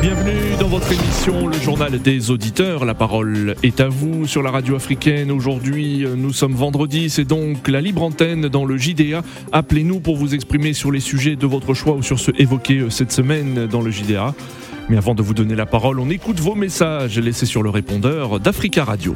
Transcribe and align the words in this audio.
Bienvenue 0.00 0.56
dans 0.60 0.68
votre 0.68 0.92
émission, 0.92 1.46
le 1.46 1.58
journal 1.58 2.00
des 2.00 2.30
auditeurs. 2.30 2.84
La 2.84 2.94
parole 2.94 3.54
est 3.62 3.80
à 3.80 3.88
vous 3.88 4.26
sur 4.26 4.42
la 4.42 4.50
radio 4.50 4.76
africaine. 4.76 5.30
Aujourd'hui, 5.30 6.04
nous 6.16 6.32
sommes 6.32 6.54
vendredi, 6.54 7.10
c'est 7.10 7.24
donc 7.24 7.68
la 7.68 7.80
libre 7.80 8.02
antenne 8.02 8.48
dans 8.48 8.64
le 8.64 8.76
JDA. 8.76 9.22
Appelez-nous 9.52 10.00
pour 10.00 10.16
vous 10.16 10.34
exprimer 10.34 10.72
sur 10.72 10.90
les 10.90 11.00
sujets 11.00 11.36
de 11.36 11.46
votre 11.46 11.74
choix 11.74 11.94
ou 11.94 12.02
sur 12.02 12.18
ceux 12.18 12.34
évoqués 12.38 12.86
cette 12.90 13.12
semaine 13.12 13.66
dans 13.66 13.80
le 13.80 13.90
JDA. 13.90 14.34
Mais 14.88 14.96
avant 14.96 15.14
de 15.14 15.22
vous 15.22 15.34
donner 15.34 15.54
la 15.54 15.66
parole, 15.66 16.00
on 16.00 16.10
écoute 16.10 16.40
vos 16.40 16.54
messages 16.54 17.18
laissés 17.18 17.46
sur 17.46 17.62
le 17.62 17.70
répondeur 17.70 18.40
d'Africa 18.40 18.84
Radio. 18.84 19.14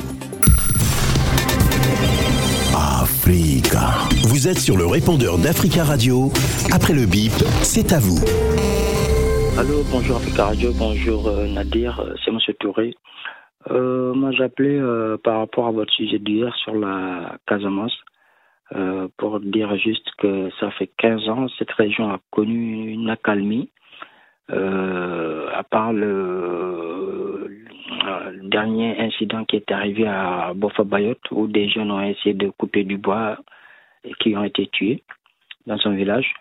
Africa. 2.75 3.95
Vous 4.23 4.47
êtes 4.49 4.59
sur 4.59 4.77
le 4.77 4.87
répondeur 4.87 5.39
d'Africa 5.39 5.85
Radio. 5.85 6.33
Après 6.71 6.93
le 6.93 7.07
bip, 7.07 7.33
c'est 7.63 7.93
à 7.93 7.99
vous. 7.99 8.21
Allô, 9.59 9.83
bonjour 9.91 10.21
Radio, 10.37 10.71
bonjour 10.79 11.29
euh, 11.29 11.47
Nadir, 11.47 11.99
euh, 12.01 12.13
c'est 12.23 12.31
Monsieur 12.31 12.53
Touré. 12.53 12.95
Euh, 13.71 14.13
moi 14.13 14.31
j'appelais 14.31 14.79
euh, 14.79 15.17
par 15.17 15.39
rapport 15.39 15.67
à 15.67 15.71
votre 15.71 15.91
sujet 15.95 16.19
d'hier 16.19 16.55
sur 16.57 16.75
la 16.75 17.39
Casamance 17.47 17.97
euh, 18.75 19.09
pour 19.17 19.41
dire 19.41 19.75
juste 19.79 20.07
que 20.19 20.51
ça 20.61 20.71
fait 20.73 20.91
15 20.99 21.29
ans, 21.31 21.47
cette 21.59 21.71
région 21.71 22.11
a 22.11 22.21
connu 22.31 22.93
une 22.93 23.09
accalmie. 23.09 23.71
À 24.51 25.63
part 25.71 25.95
le, 25.95 27.49
le 27.49 28.49
dernier 28.51 29.01
incident 29.01 29.47
qui 29.47 29.57
est 29.57 29.73
arrivé 29.73 30.07
à 30.07 30.53
Bofa 30.55 30.85
Bayot 30.85 31.17
où 31.31 31.47
des 31.47 31.71
jeunes 31.71 31.91
ont 31.91 32.03
essayé 32.03 32.35
de 32.35 32.51
couper 32.51 32.85
du 32.85 32.99
bois 32.99 33.39
et 34.05 34.13
qui 34.21 34.37
ont 34.37 34.45
été 34.45 34.67
tués 34.67 35.03
dans 35.67 35.79
son 35.79 35.93
village. 35.93 36.35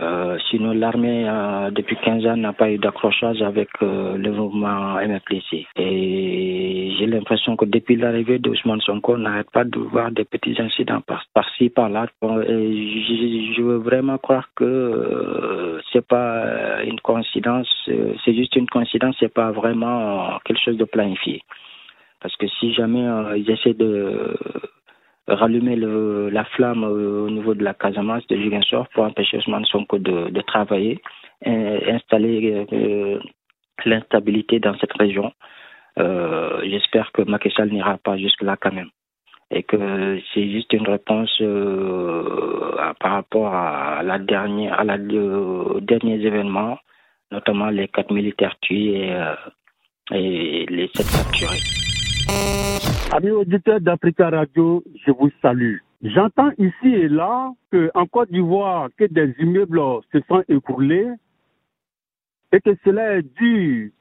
Euh, 0.00 0.38
sinon, 0.50 0.72
l'armée, 0.72 1.28
euh, 1.28 1.70
depuis 1.70 1.96
15 1.96 2.26
ans, 2.26 2.36
n'a 2.36 2.52
pas 2.52 2.70
eu 2.70 2.78
d'accrochage 2.78 3.42
avec 3.42 3.68
euh, 3.82 4.16
le 4.16 4.32
mouvement 4.32 4.94
MFLC. 4.94 5.66
Et 5.76 6.94
j'ai 6.98 7.06
l'impression 7.06 7.56
que 7.56 7.64
depuis 7.66 7.96
l'arrivée 7.96 8.38
d'Ousmane 8.38 8.80
Sonko, 8.80 9.14
on 9.14 9.18
n'arrête 9.18 9.50
pas 9.50 9.64
de 9.64 9.78
voir 9.78 10.10
des 10.10 10.24
petits 10.24 10.56
incidents 10.60 11.02
par- 11.02 11.26
par-ci, 11.34 11.68
par-là. 11.68 12.06
Bon, 12.22 12.40
et 12.40 13.54
je, 13.54 13.62
veux 13.62 13.76
vraiment 13.76 14.18
croire 14.18 14.48
que 14.56 14.64
euh, 14.64 15.80
c'est 15.92 16.06
pas 16.06 16.82
une 16.84 17.00
coïncidence, 17.00 17.68
euh, 17.88 18.14
c'est 18.24 18.34
juste 18.34 18.56
une 18.56 18.66
coïncidence, 18.66 19.14
c'est 19.20 19.32
pas 19.32 19.50
vraiment 19.50 20.38
quelque 20.44 20.60
chose 20.60 20.76
de 20.78 20.84
planifié. 20.84 21.42
Parce 22.20 22.36
que 22.36 22.46
si 22.60 22.72
jamais 22.72 23.04
ils 23.36 23.50
essaient 23.50 23.74
de 23.74 24.36
rallumer 25.28 25.76
le, 25.76 26.30
la 26.30 26.44
flamme 26.44 26.84
euh, 26.84 27.24
au 27.26 27.30
niveau 27.30 27.54
de 27.54 27.62
la 27.62 27.74
Casamance, 27.74 28.26
de 28.26 28.36
Juguensor, 28.36 28.88
pour 28.88 29.04
empêcher 29.04 29.38
Ousmane 29.38 29.64
Sonko 29.66 29.98
de, 29.98 30.40
travailler, 30.42 31.00
et 31.44 31.90
installer 31.92 32.66
euh, 32.72 33.18
l'instabilité 33.84 34.58
dans 34.58 34.76
cette 34.78 34.92
région. 34.94 35.32
Euh, 35.98 36.60
J'espère 36.64 37.12
que 37.12 37.22
Macky 37.22 37.50
Sall 37.50 37.70
n'ira 37.70 37.98
pas 37.98 38.16
jusque-là 38.16 38.56
quand 38.60 38.72
même. 38.72 38.90
Et 39.50 39.62
que 39.64 40.18
c'est 40.32 40.50
juste 40.50 40.72
une 40.72 40.88
réponse 40.88 41.30
par 43.00 43.12
rapport 43.12 43.54
à 43.54 44.02
la 44.02 44.18
dernière, 44.18 44.80
à 44.80 44.84
la, 44.84 44.96
aux 44.96 45.78
derniers 45.80 46.24
événements, 46.24 46.78
notamment 47.30 47.68
les 47.68 47.88
quatre 47.88 48.14
militaires 48.14 48.56
tués 48.62 49.12
et, 50.10 50.16
et 50.16 50.66
les 50.66 50.88
sept 50.94 51.06
capturés. 51.06 51.81
Amis 53.12 53.30
auditeurs 53.30 53.80
d'Africa 53.80 54.30
Radio, 54.30 54.82
je 55.04 55.10
vous 55.10 55.30
salue. 55.40 55.76
J'entends 56.02 56.50
ici 56.58 56.88
et 56.88 57.08
là 57.08 57.52
que 57.70 57.90
en 57.94 58.06
Côte 58.06 58.30
d'Ivoire, 58.30 58.88
que 58.96 59.04
des 59.04 59.34
immeubles 59.38 59.80
se 60.12 60.18
sont 60.28 60.42
écroulés 60.48 61.08
et 62.52 62.60
que 62.60 62.70
cela 62.84 63.18
est 63.18 63.34
dû 63.36 63.92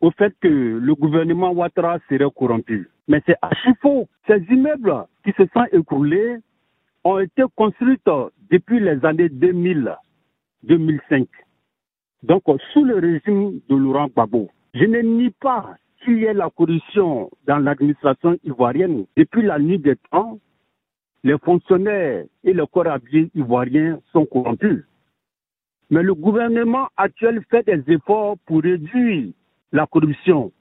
au 0.00 0.10
fait 0.10 0.34
que 0.40 0.48
le 0.48 0.94
gouvernement 0.94 1.52
Ouattara 1.52 1.98
serait 2.08 2.30
corrompu. 2.34 2.90
Mais 3.08 3.22
c'est 3.26 3.36
archi 3.40 3.70
faux. 3.80 4.08
Ces 4.26 4.44
immeubles 4.50 5.06
qui 5.24 5.32
se 5.32 5.44
sont 5.54 5.64
écroulés 5.72 6.36
ont 7.04 7.18
été 7.18 7.42
construits 7.54 7.98
depuis 8.50 8.80
les 8.80 9.04
années 9.04 9.28
2000, 9.28 9.96
2005. 10.64 11.26
Donc, 12.22 12.42
sous 12.72 12.84
le 12.84 12.96
régime 12.96 13.60
de 13.68 13.76
Laurent 13.76 14.08
Gbagbo. 14.08 14.50
Je 14.74 14.84
ne 14.84 15.00
nie 15.00 15.30
pas 15.30 15.76
qu'il 16.06 16.18
y 16.18 16.24
ait 16.24 16.34
la 16.34 16.50
corruption 16.50 17.30
dans 17.48 17.58
l'administration 17.58 18.38
ivoirienne. 18.44 19.06
Depuis 19.16 19.42
la 19.42 19.58
nuit 19.58 19.80
des 19.80 19.96
temps, 20.12 20.38
les 21.24 21.36
fonctionnaires 21.38 22.24
et 22.44 22.52
le 22.52 22.64
corps 22.64 22.86
habillé 22.86 23.28
ivoirien 23.34 23.98
sont 24.12 24.24
corrompus. 24.24 24.84
Mais 25.90 26.04
le 26.04 26.14
gouvernement 26.14 26.88
actuel 26.96 27.42
fait 27.50 27.66
des 27.66 27.82
efforts 27.92 28.36
pour 28.46 28.62
réduire 28.62 29.32
la 29.72 29.86
corruption, 29.86 30.52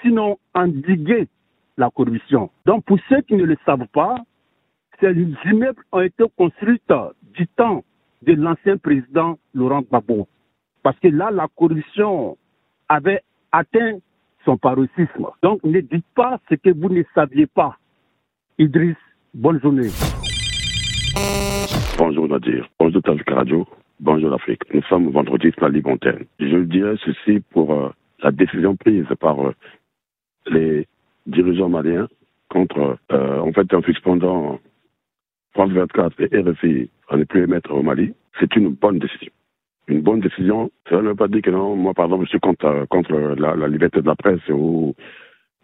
sinon 0.00 0.38
endiguer 0.54 1.26
la 1.76 1.90
corruption. 1.90 2.50
Donc, 2.64 2.84
pour 2.84 2.98
ceux 3.08 3.20
qui 3.22 3.34
ne 3.34 3.44
le 3.44 3.56
savent 3.66 3.88
pas, 3.92 4.14
ces 5.00 5.12
immeubles 5.44 5.82
ont 5.90 6.00
été 6.02 6.24
construits 6.36 6.80
du 7.34 7.48
temps 7.48 7.82
de 8.22 8.32
l'ancien 8.34 8.76
président 8.76 9.38
Laurent 9.54 9.82
Gbagbo. 9.82 10.28
Parce 10.84 10.98
que 11.00 11.08
là, 11.08 11.32
la 11.32 11.48
corruption 11.56 12.38
avait 12.88 13.22
atteint 13.50 13.98
son 14.44 14.56
paroxysme. 14.56 15.26
Donc, 15.42 15.62
ne 15.64 15.80
dites 15.80 16.06
pas 16.14 16.40
ce 16.48 16.54
que 16.54 16.70
vous 16.70 16.88
ne 16.88 17.02
saviez 17.14 17.46
pas. 17.46 17.76
Idriss, 18.58 18.96
bonne 19.32 19.60
journée. 19.60 19.88
Bonjour 21.98 22.28
Nadir, 22.28 22.68
bonjour 22.78 23.00
Africa 23.06 23.34
Radio, 23.36 23.66
bonjour 24.00 24.30
l'Afrique. 24.30 24.62
Nous 24.72 24.82
sommes 24.82 25.10
vendredi 25.10 25.50
sur 25.52 25.62
la 25.62 25.68
Ligue. 25.68 25.86
Je 26.40 26.58
dirais 26.64 26.96
ceci 27.04 27.40
pour 27.50 27.72
euh, 27.72 27.90
la 28.22 28.32
décision 28.32 28.76
prise 28.76 29.06
par 29.20 29.40
euh, 29.40 29.54
les 30.46 30.86
dirigeants 31.26 31.68
maliens 31.68 32.08
contre, 32.48 32.98
euh, 33.12 33.38
en 33.40 33.52
fait, 33.52 33.72
en 33.74 33.82
suspendant 33.82 34.60
France 35.52 35.70
24 35.70 36.20
et 36.20 36.40
RFI 36.40 36.90
à 37.08 37.16
ne 37.16 37.24
plus 37.24 37.44
émettre 37.44 37.72
au 37.72 37.82
Mali. 37.82 38.12
C'est 38.40 38.54
une 38.56 38.70
bonne 38.70 38.98
décision. 38.98 39.30
Une 39.86 40.00
bonne 40.00 40.20
décision, 40.20 40.70
ça 40.88 40.96
ne 40.96 41.08
veut 41.08 41.14
pas 41.14 41.28
dire 41.28 41.42
que 41.42 41.50
non, 41.50 41.76
moi 41.76 41.92
par 41.94 42.06
exemple, 42.06 42.24
je 42.24 42.30
suis 42.30 42.40
contre, 42.40 42.64
euh, 42.64 42.86
contre 42.86 43.12
la, 43.12 43.54
la 43.54 43.68
liberté 43.68 44.00
de 44.00 44.06
la 44.06 44.16
presse 44.16 44.40
ou 44.48 44.94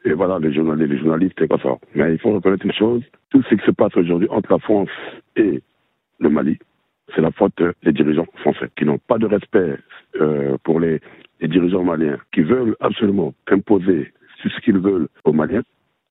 et 0.04 0.12
voilà, 0.12 0.38
les 0.38 0.52
journalistes, 0.52 0.90
les 0.90 0.98
journalistes 0.98 1.40
et 1.42 1.48
quoi 1.48 1.58
ça. 1.62 1.76
Mais 1.94 2.12
il 2.12 2.18
faut 2.18 2.32
reconnaître 2.32 2.64
une 2.64 2.72
chose, 2.72 3.02
tout 3.30 3.42
ce 3.42 3.54
qui 3.54 3.64
se 3.64 3.70
passe 3.70 3.94
aujourd'hui 3.96 4.28
entre 4.30 4.52
la 4.52 4.58
France 4.58 4.88
et 5.36 5.62
le 6.18 6.28
Mali, 6.28 6.58
c'est 7.14 7.20
la 7.20 7.30
faute 7.32 7.62
des 7.82 7.92
dirigeants 7.92 8.26
français 8.36 8.68
qui 8.76 8.84
n'ont 8.84 8.98
pas 8.98 9.18
de 9.18 9.26
respect 9.26 9.76
euh, 10.20 10.56
pour 10.64 10.80
les, 10.80 11.00
dirigeants 11.42 11.84
maliens, 11.84 12.18
qui 12.32 12.42
veulent 12.42 12.76
absolument 12.80 13.32
imposer 13.48 14.12
ce 14.42 14.60
qu'ils 14.60 14.78
veulent 14.78 15.08
aux 15.24 15.32
Maliens 15.32 15.62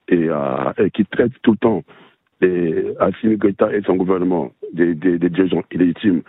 et, 0.07 0.27
euh, 0.27 0.89
qui 0.93 1.05
traitent 1.05 1.39
tout 1.43 1.51
le 1.51 1.57
temps 1.57 1.83
les 2.41 2.93
Assimi 2.99 3.37
Goïta 3.37 3.73
et 3.73 3.81
son 3.83 3.95
gouvernement 3.95 4.51
des 4.73 4.95
dirigeants 4.95 5.63
illégitimes 5.71 6.21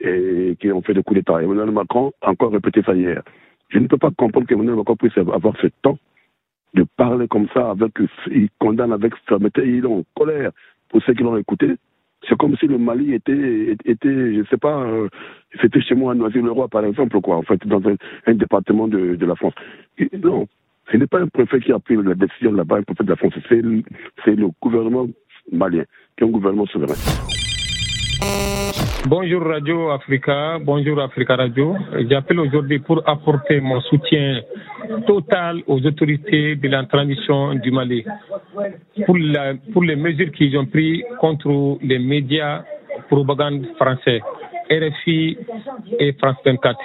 et 0.00 0.56
qui 0.60 0.70
ont 0.72 0.82
fait 0.82 0.94
des 0.94 1.02
coups 1.02 1.20
d'État. 1.20 1.42
Emmanuel 1.42 1.70
Macron 1.70 2.12
a 2.20 2.30
encore 2.30 2.52
répété 2.52 2.82
ça 2.82 2.94
hier. 2.94 3.22
Je 3.68 3.78
ne 3.78 3.86
peux 3.86 3.96
pas 3.96 4.10
comprendre 4.10 4.46
qu'Emmanuel 4.46 4.76
Macron 4.76 4.96
puisse 4.96 5.16
avoir 5.18 5.56
ce 5.60 5.68
temps 5.82 5.98
de 6.74 6.84
parler 6.96 7.28
comme 7.28 7.48
ça, 7.54 7.70
avec, 7.70 7.92
il 8.30 8.48
condamne 8.58 8.92
avec 8.92 9.14
fermeté, 9.28 9.62
il 9.66 9.84
est 9.84 9.88
en 9.88 10.02
colère 10.16 10.50
pour 10.88 11.02
ceux 11.02 11.14
qui 11.14 11.22
l'ont 11.22 11.36
écouté. 11.36 11.76
C'est 12.28 12.36
comme 12.36 12.56
si 12.56 12.66
le 12.66 12.78
Mali 12.78 13.14
était, 13.14 13.76
était 13.84 14.34
je 14.34 14.44
sais 14.50 14.56
pas, 14.56 14.82
euh, 14.82 15.08
c'était 15.60 15.80
chez 15.82 15.94
moi 15.94 16.12
à 16.12 16.14
Noisy-le-Roi, 16.14 16.68
par 16.68 16.84
exemple, 16.84 17.20
quoi, 17.20 17.36
en 17.36 17.42
fait, 17.42 17.64
dans 17.66 17.82
un, 17.86 18.34
département 18.34 18.88
de, 18.88 19.24
la 19.24 19.36
France. 19.36 19.54
Non, 20.22 20.46
ce 20.90 20.96
n'est 20.96 21.06
pas 21.06 21.20
un 21.20 21.28
préfet 21.28 21.60
qui 21.60 21.72
a 21.72 21.78
pris 21.78 21.96
la 21.96 22.14
décision 22.14 22.52
là-bas, 22.52 22.78
un 22.78 22.82
préfet 22.82 23.04
de 23.04 23.10
la 23.10 23.16
France, 23.16 23.34
c'est 23.48 24.36
le 24.36 24.48
gouvernement 24.60 25.06
malien, 25.52 25.84
qui 26.16 26.24
est 26.24 26.26
un 26.26 26.30
gouvernement 26.30 26.66
souverain. 26.66 26.94
Bonjour 29.06 29.42
Radio 29.42 29.90
Africa, 29.90 30.58
bonjour 30.60 31.00
Africa 31.00 31.36
Radio. 31.36 31.76
J'appelle 32.08 32.40
aujourd'hui 32.40 32.78
pour 32.78 33.02
apporter 33.06 33.60
mon 33.60 33.80
soutien 33.82 34.40
total 35.06 35.62
aux 35.66 35.84
autorités 35.84 36.56
de 36.56 36.68
la 36.68 36.84
transition 36.84 37.54
du 37.54 37.70
Mali 37.70 38.04
pour, 39.04 39.16
les 39.16 39.96
mesures 39.96 40.32
qu'ils 40.32 40.56
ont 40.56 40.66
prises 40.66 41.04
contre 41.20 41.78
les 41.82 41.98
médias 41.98 42.64
propagande 43.08 43.66
français, 43.76 44.20
RFI 44.70 45.38
et 45.98 46.12
France 46.14 46.36
24. 46.44 46.78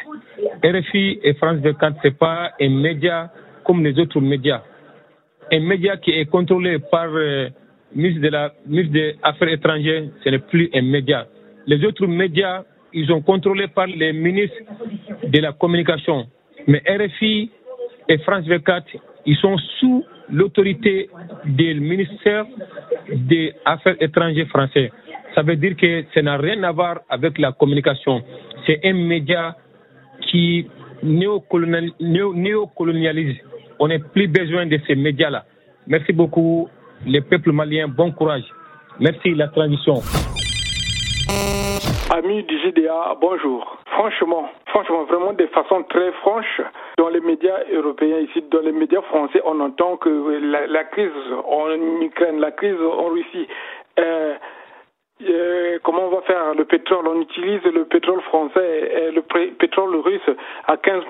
RFI 0.63 1.19
et 1.23 1.33
France 1.35 1.57
24, 1.59 1.97
ce 2.01 2.07
n'est 2.07 2.13
pas 2.13 2.51
un 2.59 2.69
média 2.69 3.31
comme 3.63 3.83
les 3.83 3.97
autres 3.99 4.19
médias. 4.19 4.61
Un 5.51 5.61
média 5.61 5.97
qui 5.97 6.11
est 6.11 6.25
contrôlé 6.25 6.79
par 6.79 7.07
euh, 7.07 7.49
ministre 7.93 8.21
de 8.21 8.29
la 8.29 8.53
ministre 8.65 8.93
des 8.93 9.15
Affaires 9.23 9.49
étrangères, 9.49 10.03
ce 10.23 10.29
n'est 10.29 10.39
plus 10.39 10.69
un 10.73 10.81
média. 10.81 11.27
Les 11.67 11.83
autres 11.85 12.07
médias 12.07 12.63
ils 12.93 13.07
sont 13.07 13.21
contrôlés 13.21 13.67
par 13.67 13.87
les 13.87 14.13
ministres 14.13 14.55
de 15.23 15.39
la 15.39 15.53
communication. 15.53 16.27
Mais 16.67 16.81
RFI 16.87 17.49
et 18.07 18.17
France 18.19 18.45
24, 18.47 18.85
ils 19.25 19.35
sont 19.37 19.57
sous 19.79 20.05
l'autorité 20.31 21.09
du 21.45 21.79
ministère 21.79 22.45
des 23.11 23.53
Affaires 23.65 23.95
étrangères 23.99 24.47
français. 24.47 24.91
Ça 25.35 25.43
veut 25.43 25.55
dire 25.55 25.75
que 25.75 26.03
ça 26.13 26.21
n'a 26.21 26.37
rien 26.37 26.61
à 26.63 26.71
voir 26.71 27.01
avec 27.09 27.37
la 27.37 27.51
communication. 27.51 28.23
C'est 28.65 28.79
un 28.83 28.93
média 28.93 29.55
qui 30.21 30.67
néocolonialise. 31.03 33.37
On 33.79 33.87
n'a 33.87 33.99
plus 33.99 34.27
besoin 34.27 34.65
de 34.65 34.79
ces 34.87 34.95
médias-là. 34.95 35.45
Merci 35.87 36.13
beaucoup, 36.13 36.67
les 37.05 37.21
peuples 37.21 37.51
maliens. 37.51 37.87
Bon 37.87 38.11
courage. 38.11 38.45
Merci, 38.99 39.33
la 39.33 39.47
transition. 39.47 39.95
Amis 42.11 42.43
du 42.43 42.57
GDA, 42.57 43.15
bonjour. 43.21 43.77
Franchement, 43.85 44.49
franchement, 44.67 45.03
vraiment 45.03 45.33
de 45.33 45.45
façon 45.47 45.83
très 45.83 46.11
franche, 46.13 46.61
dans 46.97 47.09
les 47.09 47.19
médias 47.19 47.59
européens 47.71 48.19
ici, 48.19 48.43
dans 48.51 48.61
les 48.61 48.71
médias 48.71 49.01
français, 49.03 49.41
on 49.45 49.59
entend 49.59 49.97
que 49.97 50.09
la, 50.09 50.83
crise 50.85 51.11
en 51.45 51.69
Ukraine, 52.01 52.39
la 52.39 52.51
crise 52.51 52.81
en 52.81 53.09
Russie, 53.09 53.47
euh, 53.99 54.35
euh, 55.21 55.79
comment 55.83 56.05
on 56.05 56.09
va 56.09 56.21
faire? 56.21 56.53
Le 56.55 56.63
pétrole 56.63 57.05
On 57.07 57.19
utilise 57.19 57.61
le 57.63 57.83
pétrole 57.85 58.21
français 58.21 59.09
et 59.09 59.11
le 59.11 59.21
pétrole 59.21 59.95
russe 59.97 60.29
à 60.65 60.75
15%, 60.77 61.03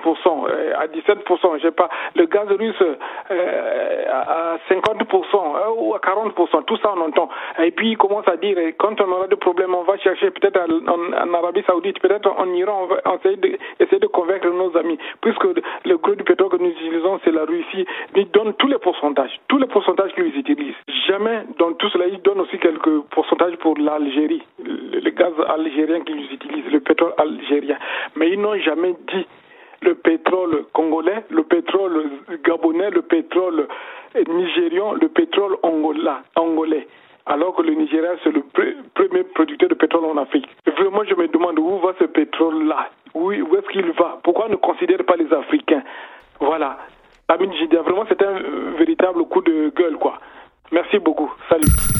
euh, 0.48 0.72
à 0.76 0.88
17%, 0.88 1.58
je 1.58 1.62
sais 1.62 1.70
pas, 1.70 1.88
le 2.16 2.26
gaz 2.26 2.48
russe 2.48 2.82
euh, 3.30 4.04
à 4.10 4.58
50% 4.68 5.78
ou 5.78 5.94
à 5.94 5.98
40%, 5.98 6.64
tout 6.64 6.76
ça 6.78 6.92
on 6.96 7.02
entend. 7.02 7.28
Et 7.60 7.70
puis 7.70 7.90
il 7.90 7.96
commence 7.96 8.26
à 8.26 8.36
dire, 8.36 8.56
quand 8.78 9.00
on 9.00 9.12
aura 9.12 9.28
des 9.28 9.36
problèmes, 9.36 9.74
on 9.74 9.84
va 9.84 9.96
chercher 9.98 10.30
peut-être 10.32 10.58
en, 10.58 11.32
Arabie 11.32 11.62
Saoudite, 11.66 12.00
peut-être 12.00 12.32
en 12.36 12.52
Iran, 12.54 12.82
on 12.82 12.86
va 12.86 13.00
essayer 13.16 13.36
de, 13.36 13.58
essayer 13.78 14.00
de 14.00 14.08
convaincre 14.08 14.48
nos 14.48 14.76
amis, 14.76 14.98
puisque 15.20 15.46
le 15.84 15.96
gros 15.98 16.16
du 16.16 16.24
pétrole 16.24 16.50
que 16.50 16.56
nous 16.56 16.70
utilisons, 16.70 17.20
c'est 17.24 17.32
la 17.32 17.44
Russie. 17.44 17.86
Ils 18.16 18.30
donnent 18.30 18.54
tous 18.54 18.68
les 18.68 18.78
pourcentages, 18.78 19.40
tous 19.46 19.58
les 19.58 19.68
pourcentages 19.68 20.12
qu'ils 20.14 20.36
utilisent. 20.36 20.74
Jamais 21.06 21.44
dans 21.58 21.72
tout 21.74 21.88
cela, 21.90 22.06
ils 22.06 22.20
donnent 22.22 22.40
aussi 22.40 22.58
quelques 22.58 23.02
pourcentages 23.10 23.56
pour 23.58 23.78
la 23.78 23.99
Algérie, 24.00 24.42
le, 24.64 25.10
gaz 25.10 25.32
algérien 25.48 26.00
qu'ils 26.00 26.32
utilisent, 26.32 26.72
le 26.72 26.80
pétrole 26.80 27.12
algérien. 27.18 27.76
Mais 28.16 28.30
ils 28.30 28.40
n'ont 28.40 28.58
jamais 28.58 28.94
dit 29.12 29.26
le 29.82 29.94
pétrole 29.94 30.64
congolais, 30.72 31.24
le 31.30 31.42
pétrole 31.42 32.10
gabonais, 32.44 32.90
le 32.90 33.02
pétrole 33.02 33.68
nigérian, 34.28 34.94
le 34.94 35.08
pétrole 35.08 35.56
angola, 35.62 36.22
angolais. 36.36 36.86
Alors 37.26 37.54
que 37.54 37.62
le 37.62 37.74
Nigeria, 37.74 38.10
c'est 38.24 38.32
le 38.32 38.42
premier 38.94 39.24
producteur 39.24 39.68
de 39.68 39.74
pétrole 39.74 40.04
en 40.04 40.16
Afrique. 40.16 40.48
vraiment, 40.66 41.04
je 41.04 41.14
me 41.14 41.28
demande 41.28 41.58
où 41.58 41.78
va 41.78 41.94
ce 41.98 42.04
pétrole-là? 42.04 42.88
Où, 43.14 43.26
où 43.32 43.56
est-ce 43.56 43.68
qu'il 43.70 43.90
va? 43.92 44.18
Pourquoi 44.24 44.48
ne 44.48 44.56
considère 44.56 45.04
pas 45.04 45.16
les 45.16 45.32
Africains? 45.32 45.82
Voilà. 46.40 46.78
Amin 47.28 47.50
vraiment, 47.82 48.04
c'est 48.08 48.20
un 48.22 48.40
véritable 48.78 49.24
coup 49.26 49.42
de 49.42 49.70
gueule, 49.76 49.96
quoi. 49.96 50.18
Merci 50.72 50.98
beaucoup. 50.98 51.30
Salut. 51.48 51.99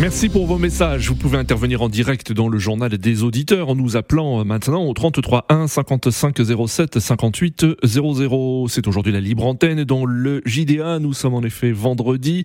Merci 0.00 0.30
pour 0.30 0.46
vos 0.46 0.58
messages. 0.58 1.08
Vous 1.08 1.14
pouvez 1.14 1.38
intervenir 1.38 1.82
en 1.82 1.88
direct 1.88 2.32
dans 2.32 2.48
le 2.48 2.58
journal 2.58 2.96
des 2.96 3.22
auditeurs 3.22 3.68
en 3.68 3.76
nous 3.76 3.96
appelant 3.96 4.44
maintenant 4.44 4.84
au 4.86 4.94
33 4.94 5.44
1 5.48 5.68
55 5.68 6.38
07 6.66 6.98
58 6.98 7.66
00. 7.84 8.68
C'est 8.68 8.88
aujourd'hui 8.88 9.12
la 9.12 9.20
libre 9.20 9.44
antenne 9.44 9.84
dans 9.84 10.04
le 10.04 10.40
JDA. 10.44 10.98
Nous 10.98 11.12
sommes 11.12 11.34
en 11.34 11.42
effet 11.42 11.72
vendredi, 11.72 12.42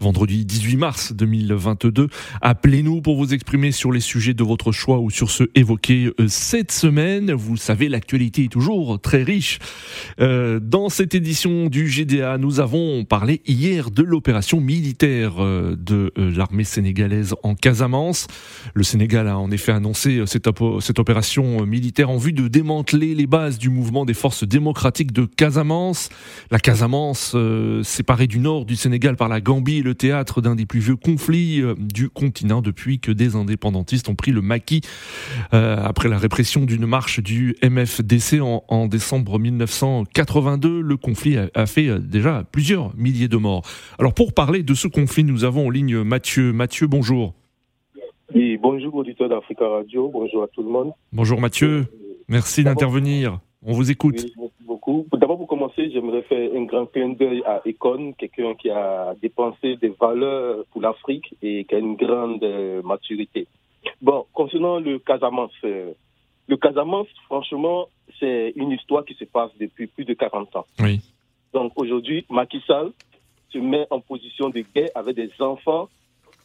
vendredi 0.00 0.44
18 0.44 0.76
mars 0.76 1.12
2022. 1.14 2.08
Appelez-nous 2.42 3.00
pour 3.00 3.16
vous 3.16 3.32
exprimer 3.32 3.70
sur 3.70 3.92
les 3.92 4.00
sujets 4.00 4.34
de 4.34 4.44
votre 4.44 4.72
choix 4.72 4.98
ou 4.98 5.08
sur 5.08 5.30
ceux 5.30 5.50
évoqués 5.54 6.10
euh, 6.20 6.26
cette 6.28 6.72
semaine. 6.72 7.32
Vous 7.32 7.56
savez, 7.56 7.88
l'actualité 7.88 8.44
est 8.44 8.52
toujours 8.52 9.00
très 9.00 9.22
riche. 9.22 9.60
Euh, 10.20 10.58
dans 10.60 10.88
cette 10.88 11.14
édition 11.14 11.68
du 11.68 11.86
GDA, 11.86 12.38
nous 12.38 12.60
avons 12.60 13.04
parlé 13.04 13.40
hier 13.46 13.90
de 13.92 14.02
l'opération 14.02 14.60
militaire 14.60 15.36
euh, 15.38 15.76
de 15.78 16.12
l'armée 16.16 16.64
sénégalaise 16.64 16.87
en 17.42 17.54
Casamance. 17.54 18.26
Le 18.74 18.82
Sénégal 18.82 19.28
a 19.28 19.38
en 19.38 19.50
effet 19.50 19.72
annoncé 19.72 20.18
euh, 20.18 20.26
cette, 20.26 20.98
opération 20.98 21.62
euh, 21.62 21.66
militaire 21.66 22.10
en 22.10 22.16
vue 22.16 22.32
de 22.32 22.48
démanteler 22.48 23.14
les 23.14 23.26
bases 23.26 23.58
du 23.58 23.70
mouvement 23.70 24.04
des 24.04 24.14
forces 24.14 24.44
démocratiques 24.44 25.12
de 25.12 25.24
Casamance. 25.24 26.08
La 26.50 26.58
Casamance, 26.58 27.32
euh, 27.34 27.82
séparée 27.82 28.26
du 28.26 28.38
nord 28.38 28.64
du 28.64 28.76
Sénégal 28.76 29.16
par 29.16 29.28
la 29.28 29.40
Gambie, 29.40 29.78
est 29.78 29.82
le 29.82 29.94
théâtre 29.94 30.40
d'un 30.40 30.54
des 30.54 30.66
plus 30.66 30.80
vieux 30.80 30.96
conflits 30.96 31.62
du 31.78 32.08
continent 32.08 32.62
depuis 32.62 33.00
que 33.00 33.12
des 33.12 33.36
indépendantistes 33.36 34.08
ont 34.08 34.14
pris 34.14 34.32
le 34.32 34.40
maquis 34.40 34.80
après 35.52 36.08
la 36.08 36.18
répression 36.18 36.64
d'une 36.64 36.86
marche 36.86 37.20
du 37.20 37.56
MFDC 37.62 38.40
en, 38.40 38.86
décembre 38.86 39.38
1982. 39.38 40.80
Le 40.80 40.96
conflit 40.96 41.36
a, 41.36 41.48
a, 41.54 41.66
fait 41.66 41.98
déjà 42.00 42.44
plusieurs 42.50 42.94
milliers 42.96 43.28
de 43.28 43.36
morts. 43.36 43.62
Alors 43.98 44.14
pour 44.14 44.32
parler 44.32 44.62
de 44.62 44.74
ce 44.74 44.88
conflit, 44.88 45.24
nous 45.24 45.44
avons 45.44 45.66
en 45.66 45.70
ligne 45.70 46.02
Mathieu, 46.02 46.52
Mathieu 46.52 46.77
bonjour. 46.86 47.34
Oui, 48.34 48.56
bonjour 48.56 48.94
auditeur 48.94 49.28
d'Africa 49.28 49.66
Radio, 49.66 50.08
bonjour 50.08 50.42
à 50.42 50.48
tout 50.48 50.62
le 50.62 50.68
monde. 50.68 50.92
Bonjour 51.12 51.40
Mathieu, 51.40 51.86
merci 52.28 52.62
d'intervenir. 52.62 53.40
On 53.64 53.72
vous 53.72 53.90
écoute. 53.90 54.16
merci 54.36 54.52
beaucoup. 54.60 55.06
D'abord, 55.12 55.38
pour 55.38 55.48
commencer, 55.48 55.90
j'aimerais 55.90 56.22
faire 56.22 56.50
un 56.54 56.64
grand 56.64 56.86
clin 56.86 57.08
d'œil 57.08 57.42
à 57.44 57.62
Econ, 57.66 58.12
quelqu'un 58.12 58.54
qui 58.54 58.70
a 58.70 59.14
dépensé 59.20 59.76
des 59.76 59.92
valeurs 60.00 60.64
pour 60.70 60.80
l'Afrique 60.80 61.34
et 61.42 61.64
qui 61.64 61.74
a 61.74 61.78
une 61.78 61.96
grande 61.96 62.42
euh, 62.44 62.82
maturité. 62.82 63.46
Bon, 64.00 64.26
concernant 64.32 64.78
le 64.78 64.98
Casamance, 64.98 65.52
euh, 65.64 65.92
le 66.46 66.56
Casamance, 66.56 67.08
franchement, 67.24 67.88
c'est 68.20 68.52
une 68.56 68.70
histoire 68.70 69.04
qui 69.04 69.14
se 69.14 69.24
passe 69.24 69.50
depuis 69.58 69.86
plus 69.86 70.04
de 70.04 70.14
40 70.14 70.56
ans. 70.56 70.66
Oui. 70.80 71.00
Donc 71.52 71.72
aujourd'hui, 71.76 72.24
Macky 72.30 72.62
Sall 72.66 72.92
se 73.50 73.58
met 73.58 73.86
en 73.90 74.00
position 74.00 74.50
de 74.50 74.62
guerre 74.74 74.90
avec 74.94 75.16
des 75.16 75.30
enfants 75.40 75.88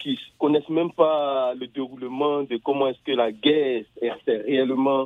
qui 0.04 0.20
connaissent 0.38 0.70
même 0.70 0.92
pas 0.92 1.54
le 1.56 1.68
déroulement 1.68 2.44
de 2.44 2.58
comment 2.58 2.88
est-ce 2.88 3.02
que 3.06 3.14
la 3.14 3.32
guerre 3.32 3.84
est 4.02 4.12
réellement 4.28 5.06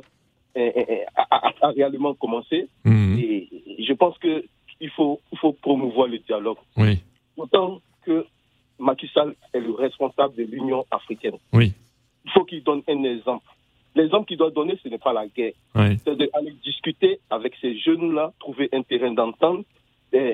a, 0.56 1.68
réellement 1.70 2.14
commencé. 2.14 2.68
Mhm. 2.84 3.18
Et 3.18 3.48
je 3.78 3.92
pense 3.92 4.18
que 4.18 4.44
il 4.80 4.90
faut, 4.90 5.20
il 5.32 5.38
faut 5.38 5.52
promouvoir 5.52 6.08
le 6.08 6.18
dialogue. 6.18 6.58
Oui. 6.76 6.98
Autant 7.36 7.80
que 8.04 8.24
Macky 8.78 9.08
Sall 9.12 9.34
est 9.52 9.60
le 9.60 9.72
responsable 9.72 10.34
de 10.36 10.44
l'Union 10.44 10.84
africaine. 10.90 11.36
Oui. 11.52 11.72
Il 12.24 12.30
faut 12.32 12.44
qu'il 12.44 12.62
donne 12.62 12.82
un 12.88 13.02
exemple. 13.04 13.44
L'exemple 13.94 14.26
qu'il 14.26 14.36
doit 14.36 14.50
donner, 14.50 14.78
ce 14.82 14.88
n'est 14.88 14.98
pas 14.98 15.12
la 15.12 15.26
guerre. 15.26 15.52
C'est 15.74 16.16
d'aller 16.16 16.54
discuter 16.64 17.18
avec 17.30 17.54
ces 17.60 17.76
jeunes-là, 17.78 18.32
trouver 18.38 18.68
un 18.72 18.82
terrain 18.82 19.10
d'entente, 19.12 19.66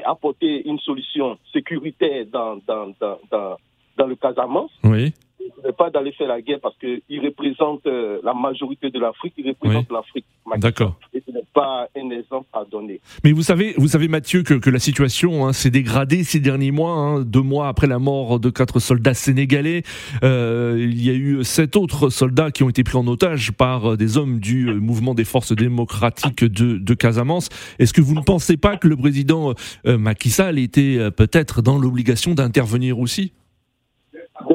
apporter 0.05 0.69
une 0.69 0.79
solution 0.81 1.39
sécuritaire 1.53 2.27
dans, 2.27 2.57
dans, 2.67 2.93
dans, 3.01 3.19
dans 3.31 3.57
le 3.99 4.17
Casamance. 4.17 4.71
Oui. 4.83 5.13
Ce 5.57 5.69
n'est 5.69 5.75
pas 5.75 5.91
d'aller 5.91 6.13
faire 6.13 6.29
la 6.29 6.41
guerre 6.41 6.59
parce 6.63 6.77
qu'il 6.79 7.21
représente 7.21 7.87
euh, 7.87 8.19
la 8.23 8.35
majorité 8.35 8.91
de 8.91 8.99
l'Afrique, 8.99 9.35
il 9.37 9.49
représente 9.49 9.91
l'Afrique. 9.91 10.25
D'accord. 10.57 10.99
Et 11.13 11.23
ce 11.27 11.33
n'est 11.33 11.45
pas 11.55 11.89
un 11.97 12.11
exemple 12.11 12.47
à 12.53 12.65
donner. 12.65 13.01
Mais 13.23 13.33
vous 13.33 13.43
savez, 13.43 13.75
vous 13.77 13.89
savez 13.89 14.09
Mathieu, 14.09 14.43
que, 14.43 14.55
que 14.55 14.71
la 14.71 14.79
situation 14.79 15.47
hein, 15.47 15.53
s'est 15.53 15.71
dégradée 15.71 16.25
ces 16.25 16.41
derniers 16.41 16.71
mois. 16.71 16.93
Hein, 16.93 17.21
deux 17.23 17.43
mois 17.43 17.69
après 17.69 17.87
la 17.87 17.99
mort 17.99 18.41
de 18.41 18.51
quatre 18.51 18.79
soldats 18.79 19.15
sénégalais, 19.15 19.83
euh, 20.23 20.77
il 20.79 21.03
y 21.03 21.11
a 21.11 21.15
eu 21.15 21.45
sept 21.45 21.77
autres 21.77 22.09
soldats 22.09 22.51
qui 22.51 22.63
ont 22.63 22.71
été 22.71 22.83
pris 22.83 22.97
en 22.97 23.07
otage 23.07 23.53
par 23.53 23.93
euh, 23.93 23.97
des 23.97 24.17
hommes 24.17 24.41
du 24.41 24.73
mouvement 24.75 25.15
des 25.15 25.25
forces 25.25 25.53
démocratiques 25.53 26.45
de, 26.45 26.79
de 26.79 26.95
Casamance. 26.95 27.49
Est-ce 27.79 27.93
que 27.93 28.01
vous 28.01 28.15
ne 28.15 28.23
pensez 28.23 28.57
pas 28.57 28.77
que 28.77 28.89
le 28.89 28.97
président 28.97 29.55
Macky 29.85 30.31
Sall 30.31 30.59
était 30.59 31.11
peut-être 31.11 31.63
dans 31.63 31.79
l'obligation 31.79 32.35
d'intervenir 32.35 32.99
aussi? 32.99 33.33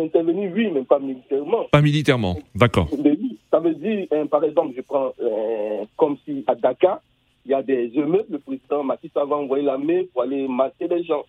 D'intervenir, 0.09 0.51
oui, 0.55 0.69
mais 0.73 0.83
pas 0.83 0.99
militairement. 0.99 1.65
Pas 1.71 1.81
militairement, 1.81 2.37
d'accord. 2.55 2.87
Ça 3.51 3.59
veut 3.59 3.75
dire, 3.75 4.07
hein, 4.11 4.25
par 4.27 4.43
exemple, 4.43 4.73
je 4.75 4.81
prends 4.81 5.13
euh, 5.21 5.85
comme 5.97 6.17
si 6.25 6.43
à 6.47 6.55
Dakar, 6.55 6.99
il 7.45 7.51
y 7.51 7.53
a 7.53 7.61
des 7.63 7.91
émeutes, 7.95 8.27
le 8.29 8.39
président 8.39 8.83
Macky 8.83 9.11
va 9.13 9.23
envoyer 9.35 9.63
l'armée 9.63 10.07
pour 10.11 10.23
aller 10.23 10.47
mater 10.47 10.87
les 10.87 11.03
gens. 11.03 11.23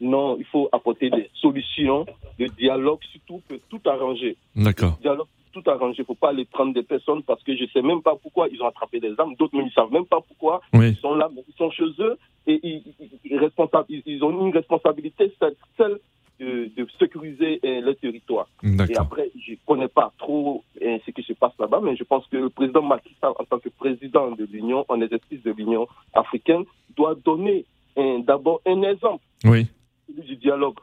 Non, 0.00 0.36
il 0.38 0.44
faut 0.44 0.68
apporter 0.72 1.10
des 1.10 1.30
solutions, 1.34 2.04
de 2.38 2.46
dialogue, 2.58 3.00
surtout 3.12 3.42
que 3.48 3.54
tout 3.68 3.80
arranger. 3.86 4.36
D'accord. 4.54 4.98
Dialogue, 5.00 5.26
tout 5.52 5.62
arranger. 5.66 5.98
Il 5.98 6.02
ne 6.02 6.06
faut 6.06 6.14
pas 6.14 6.30
aller 6.30 6.44
prendre 6.44 6.74
des 6.74 6.82
personnes 6.82 7.22
parce 7.22 7.42
que 7.42 7.56
je 7.56 7.62
ne 7.62 7.68
sais 7.68 7.82
même 7.82 8.02
pas 8.02 8.14
pourquoi 8.16 8.48
ils 8.48 8.60
ont 8.62 8.66
attrapé 8.66 9.00
des 9.00 9.14
armes. 9.18 9.34
D'autres 9.36 9.56
ne 9.56 9.70
savent 9.70 9.92
même 9.92 10.04
pas 10.06 10.20
pourquoi. 10.20 10.60
Ils 10.74 10.96
sont 10.96 11.14
là, 11.14 11.30
ils 11.34 11.54
sont 11.56 11.70
chez 11.70 11.84
eux 12.00 12.18
et 12.46 12.60
ils, 12.62 12.82
ils, 13.30 14.02
ils 14.06 14.24
ont 14.24 14.46
une 14.46 14.52
responsabilité, 14.52 15.32
celle 15.76 15.98
de, 16.40 16.70
sécuriser 16.98 17.60
euh, 17.64 17.80
le 17.80 17.94
territoire. 17.94 18.48
Et 18.62 18.96
après, 18.96 19.30
je 19.40 19.52
ne 19.52 19.56
connais 19.66 19.88
pas 19.88 20.12
trop 20.18 20.64
euh, 20.82 20.98
ce 21.04 21.10
qui 21.10 21.22
se 21.22 21.32
passe 21.32 21.52
là-bas, 21.58 21.80
mais 21.82 21.96
je 21.96 22.04
pense 22.04 22.26
que 22.28 22.36
le 22.36 22.50
président 22.50 22.82
Macky 22.82 23.14
Sall, 23.20 23.32
en 23.38 23.44
tant 23.44 23.58
que 23.58 23.68
président 23.68 24.30
de 24.32 24.44
l'Union, 24.44 24.84
en 24.88 25.00
exercice 25.00 25.42
de 25.42 25.52
l'Union 25.52 25.86
africaine, 26.14 26.64
doit 26.96 27.14
donner 27.14 27.64
d'abord 28.26 28.60
un 28.66 28.82
exemple. 28.82 29.24
Oui. 29.44 29.66
du 30.08 30.36
dialogue. 30.36 30.76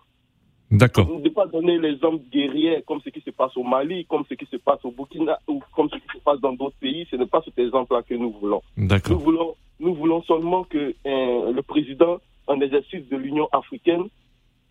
D'accord. 0.74 1.08
Ne 1.20 1.30
pas 1.30 1.46
donner 1.46 1.78
l'exemple 1.78 2.24
guerriers 2.32 2.84
comme 2.88 3.00
ce 3.02 3.10
qui 3.10 3.22
se 3.22 3.30
passe 3.30 3.56
au 3.56 3.64
Mali, 3.64 4.06
comme 4.06 4.24
ce 4.28 4.34
qui 4.34 4.48
se 4.48 4.58
passe 4.58 4.84
au 4.84 4.90
Burkina 4.92 5.38
ou 5.48 5.62
comme 5.76 5.88
ce 5.90 5.96
qui 5.98 6.18
se 6.18 6.24
passe 6.24 6.40
dans 6.40 6.54
d'autres 6.54 6.76
pays. 6.80 7.08
Ce 7.12 7.16
n'est 7.16 7.28
pas 7.28 7.44
cet 7.46 7.60
exemple-là 7.60 8.02
que 8.02 8.16
nous 8.16 8.32
voulons. 8.32 8.64
D'accord. 8.76 9.14
Nous 9.14 9.20
voulons, 9.20 9.56
nous 9.80 9.94
voulons 9.94 10.24
seulement 10.24 10.64
que 10.64 10.96
euh, 11.06 11.52
le 11.52 11.62
président, 11.62 12.18
en 12.48 12.60
exercice 12.60 13.08
de 13.08 13.18
l'Union 13.18 13.48
africaine, 13.52 14.06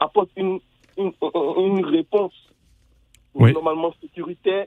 apporte 0.00 0.30
une, 0.36 0.58
une, 0.96 1.12
une 1.78 1.84
réponse 1.84 2.34
normalement 3.34 3.92
sécuritaire, 4.00 4.66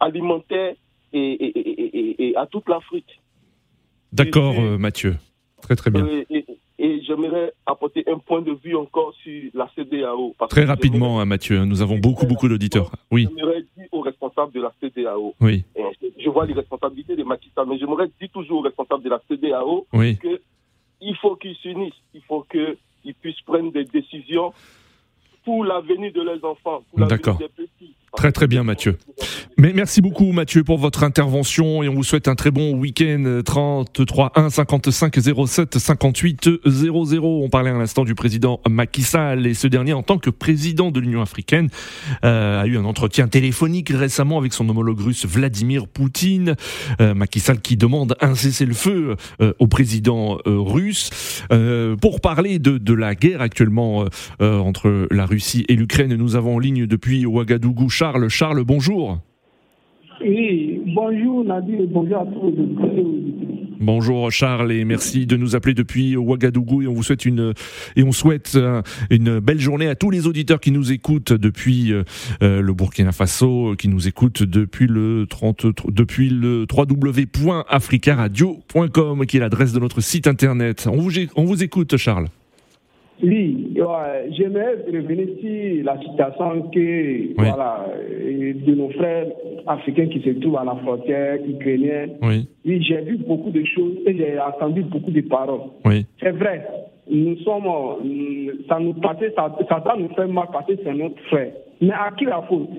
alimentaire 0.00 0.74
et, 1.12 1.18
et, 1.18 1.58
et, 1.58 2.28
et 2.28 2.36
à 2.36 2.46
toute 2.46 2.68
l'Afrique. 2.68 3.20
D'accord, 4.12 4.54
euh, 4.58 4.78
Mathieu. 4.78 5.16
Très 5.62 5.76
très 5.76 5.90
bien. 5.90 6.06
Et, 6.78 7.00
j'aimerais 7.06 7.52
apporter 7.64 8.02
un 8.08 8.18
point 8.18 8.42
de 8.42 8.52
vue 8.64 8.74
encore 8.74 9.14
sur 9.22 9.50
la 9.54 9.70
CDAO. 9.76 10.34
Très 10.48 10.64
rapidement, 10.64 11.20
hein, 11.20 11.24
Mathieu, 11.24 11.58
hein, 11.58 11.66
nous 11.66 11.80
avons 11.80 11.98
beaucoup 11.98 12.26
beaucoup 12.26 12.48
d'auditeurs. 12.48 12.90
Oui. 13.12 13.28
J'aimerais 13.36 13.62
dire 13.76 13.86
aux 13.92 14.00
responsables 14.00 14.52
de 14.52 14.60
la 14.60 14.72
CDAO. 14.80 15.34
Oui. 15.40 15.64
Je 16.18 16.28
vois 16.28 16.44
les 16.46 16.54
responsabilités 16.54 17.14
de 17.14 17.22
Macky 17.22 17.50
mais 17.68 17.78
j'aimerais 17.78 18.08
dire 18.20 18.30
toujours 18.32 18.60
aux 18.60 18.62
responsables 18.62 19.04
de 19.04 19.10
la 19.10 19.22
CDAO 19.28 19.86
oui. 19.92 20.18
qu'il 20.18 21.16
faut 21.16 21.36
qu'ils 21.36 21.54
s'unissent, 21.56 22.02
il 22.14 22.22
faut 22.22 22.44
qu'ils 22.50 23.14
puissent 23.14 23.40
prendre 23.42 23.70
des 23.72 23.84
décisions 23.84 24.52
pour 25.44 25.64
l'avenir 25.64 26.12
de 26.12 26.22
leurs 26.22 26.44
enfants, 26.44 26.82
pour 26.90 27.00
l'avenir 27.00 27.36
des 27.38 27.48
petits. 27.48 27.94
Très 28.16 28.30
très 28.30 28.46
bien 28.46 28.62
Mathieu. 28.62 28.98
Mais 29.58 29.72
merci 29.74 30.00
beaucoup 30.00 30.32
Mathieu 30.32 30.64
pour 30.64 30.78
votre 30.78 31.02
intervention 31.02 31.82
et 31.82 31.88
on 31.88 31.94
vous 31.94 32.04
souhaite 32.04 32.28
un 32.28 32.34
très 32.34 32.50
bon 32.50 32.74
week-end 32.74 33.40
33 33.44 34.32
1 34.34 34.50
55 34.50 35.18
07 35.46 35.78
58 35.78 36.50
00. 36.66 37.42
On 37.42 37.48
parlait 37.48 37.70
à 37.70 37.78
l'instant 37.78 38.04
du 38.04 38.14
président 38.14 38.60
Macky 38.68 39.02
Sall 39.02 39.46
et 39.46 39.54
ce 39.54 39.66
dernier 39.66 39.92
en 39.92 40.02
tant 40.02 40.18
que 40.18 40.30
président 40.30 40.90
de 40.90 41.00
l'Union 41.00 41.22
africaine 41.22 41.68
euh, 42.24 42.62
a 42.62 42.66
eu 42.66 42.76
un 42.76 42.84
entretien 42.84 43.28
téléphonique 43.28 43.90
récemment 43.90 44.38
avec 44.38 44.52
son 44.52 44.68
homologue 44.68 45.00
russe 45.00 45.26
Vladimir 45.26 45.86
Poutine. 45.88 46.56
Euh, 47.00 47.14
Macky 47.14 47.40
Sall 47.40 47.60
qui 47.60 47.76
demande 47.76 48.16
un 48.20 48.34
cessez-le-feu 48.34 49.16
euh, 49.40 49.52
au 49.58 49.66
président 49.66 50.38
euh, 50.46 50.58
russe 50.58 51.10
pour 52.00 52.20
parler 52.20 52.58
de, 52.58 52.78
de, 52.78 52.94
la 52.94 53.14
guerre 53.14 53.40
actuellement 53.40 54.06
entre 54.40 55.06
la 55.10 55.26
Russie 55.26 55.64
et 55.68 55.76
l'Ukraine. 55.76 56.14
Nous 56.14 56.36
avons 56.36 56.56
en 56.56 56.58
ligne 56.58 56.86
depuis 56.86 57.26
Ouagadougou 57.26 57.88
Charles. 58.02 58.28
Charles, 58.30 58.64
bonjour. 58.64 59.20
Oui, 60.20 60.80
bonjour 60.92 61.44
Nadir, 61.44 61.82
bonjour 61.88 62.18
à 62.18 62.26
tous 62.26 62.52
Bonjour 63.78 64.32
Charles 64.32 64.72
et 64.72 64.84
merci 64.84 65.24
de 65.24 65.36
nous 65.36 65.54
appeler 65.54 65.74
depuis 65.74 66.16
Ouagadougou 66.16 66.82
et 66.82 66.88
on 66.88 66.94
vous 66.94 67.04
souhaite 67.04 67.24
une 67.24 67.54
et 67.94 68.02
on 68.02 68.10
souhaite 68.10 68.54
euh, 68.56 68.82
une 69.10 69.38
belle 69.38 69.60
journée 69.60 69.86
à 69.86 69.94
tous 69.94 70.10
les 70.10 70.26
auditeurs 70.26 70.58
qui 70.58 70.72
nous 70.72 70.90
écoutent 70.90 71.32
depuis 71.32 71.92
euh, 71.92 72.02
euh, 72.42 72.60
le 72.60 72.72
Burkina 72.72 73.12
Faso, 73.12 73.76
qui 73.78 73.86
nous 73.86 74.08
écoutent 74.08 74.42
depuis 74.42 74.88
le 74.88 75.26
30 75.30 75.66
depuis 75.92 76.28
le 76.28 76.66
www.africaradio.com 76.72 79.26
qui 79.26 79.36
est 79.36 79.40
l'adresse 79.40 79.72
de 79.72 79.78
notre 79.78 80.00
site 80.00 80.26
internet. 80.26 80.88
On 80.90 80.96
vous 80.96 81.12
on 81.36 81.44
vous 81.44 81.62
écoute 81.62 81.96
Charles. 81.96 82.26
Oui, 83.22 83.74
j'aimerais 84.30 84.84
revenir 84.92 85.28
sur 85.40 85.84
la 85.84 85.98
situation 86.00 86.62
que, 86.70 87.34
voilà, 87.36 87.86
de 88.08 88.74
nos 88.74 88.90
frères 88.90 89.28
africains 89.66 90.06
qui 90.06 90.20
se 90.22 90.30
trouvent 90.40 90.56
à 90.56 90.64
la 90.64 90.74
frontière 90.76 91.38
ukrainienne. 91.46 92.12
Oui, 92.20 92.48
oui 92.64 92.82
j'ai 92.82 93.00
vu 93.02 93.18
beaucoup 93.18 93.50
de 93.50 93.64
choses 93.64 93.98
et 94.06 94.16
j'ai 94.16 94.40
entendu 94.40 94.82
beaucoup 94.82 95.12
de 95.12 95.20
paroles. 95.20 95.70
Oui. 95.84 96.04
C'est 96.20 96.32
vrai, 96.32 96.66
nous 97.08 97.36
sommes, 97.38 97.64
ça 98.68 98.80
nous 98.80 98.94
passait, 98.94 99.32
ça, 99.36 99.56
ça 99.68 99.80
doit 99.80 99.96
nous 99.96 100.08
faire 100.14 100.28
mal 100.28 100.48
passer, 100.52 100.78
c'est 100.82 100.94
notre 100.94 101.20
frère. 101.28 101.52
Mais 101.80 101.92
à 101.92 102.10
qui 102.18 102.24
la 102.24 102.42
faute? 102.42 102.70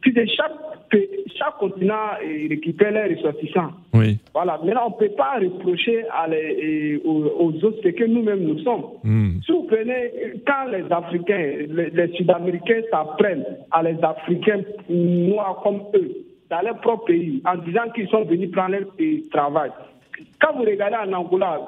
Puis 0.00 0.12
de 0.12 0.24
chaque 0.92 1.00
chaque 1.38 1.58
continent 1.58 2.16
récupère 2.48 2.92
les 2.92 3.14
ressortissants. 3.14 3.70
Oui. 3.94 4.18
Voilà. 4.34 4.58
Maintenant, 4.64 4.86
on 4.86 5.02
ne 5.02 5.08
peut 5.08 5.14
pas 5.14 5.38
reprocher 5.40 6.04
à 6.10 6.28
les, 6.28 7.00
aux, 7.04 7.24
autres 7.62 7.78
ce 7.82 7.88
que 7.88 8.04
nous-mêmes 8.04 8.44
nous 8.44 8.58
sommes. 8.60 8.84
Hmm. 9.04 9.40
Si 9.44 9.52
vous 9.52 9.64
prenez, 9.64 10.10
quand 10.46 10.70
les 10.70 10.84
Africains, 10.90 11.66
les, 11.68 12.12
Sud-Américains 12.16 12.82
s'apprennent 12.90 13.44
à 13.70 13.82
les 13.82 13.96
Africains 14.02 14.62
noirs 14.88 15.60
comme 15.62 15.82
eux, 15.94 16.12
dans 16.50 16.60
leur 16.62 16.80
propre 16.80 17.06
pays, 17.06 17.42
en 17.44 17.56
disant 17.58 17.90
qu'ils 17.94 18.08
sont 18.08 18.24
venus 18.24 18.50
prendre 18.50 18.76
leur 18.76 18.86
travail. 19.30 19.70
Quand 20.40 20.54
vous 20.56 20.62
regardez 20.62 20.96
en 20.96 21.12
Angola, 21.12 21.66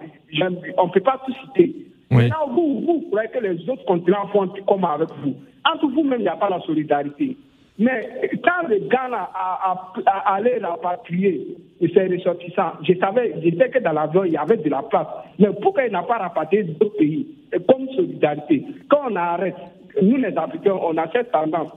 on 0.78 0.86
ne 0.86 0.92
peut 0.92 1.00
pas 1.00 1.20
tout 1.26 1.32
citer. 1.44 1.74
Maintenant, 2.10 2.48
vous, 2.50 2.80
vous 2.86 3.04
croyez 3.10 3.28
que 3.28 3.38
les 3.40 3.68
autres 3.68 3.84
continents 3.84 4.28
font 4.28 4.48
comme 4.66 4.84
avec 4.84 5.08
vous. 5.22 5.34
Entre 5.70 5.86
vous-même, 5.88 6.20
il 6.20 6.22
n'y 6.22 6.28
a 6.28 6.36
pas 6.36 6.48
la 6.48 6.60
solidarité. 6.60 7.36
Mais 7.78 8.30
quand 8.42 8.68
le 8.68 8.78
Ghana 8.88 9.30
a, 9.32 9.92
a, 10.04 10.34
allé 10.34 10.58
rapatrier 10.58 11.56
ses 11.80 12.06
ressortissants, 12.06 12.72
je 12.82 12.92
savais, 12.98 13.34
je 13.44 13.56
sais 13.56 13.70
que 13.70 13.78
dans 13.78 13.92
l'avion, 13.92 14.24
il 14.24 14.32
y 14.32 14.36
avait 14.36 14.56
de 14.56 14.68
la 14.68 14.82
place. 14.82 15.06
Mais 15.38 15.48
pourquoi 15.62 15.84
il 15.86 15.92
n'a 15.92 16.02
pas 16.02 16.18
rapatrié 16.18 16.64
d'autres 16.64 16.96
pays 16.96 17.26
Comme 17.68 17.88
solidarité? 17.94 18.64
Quand 18.88 19.02
on 19.10 19.14
arrête, 19.14 19.54
nous 20.02 20.16
les 20.16 20.36
Africains, 20.36 20.76
on 20.82 20.96
a 20.96 21.08
cette 21.12 21.30
tendance 21.30 21.70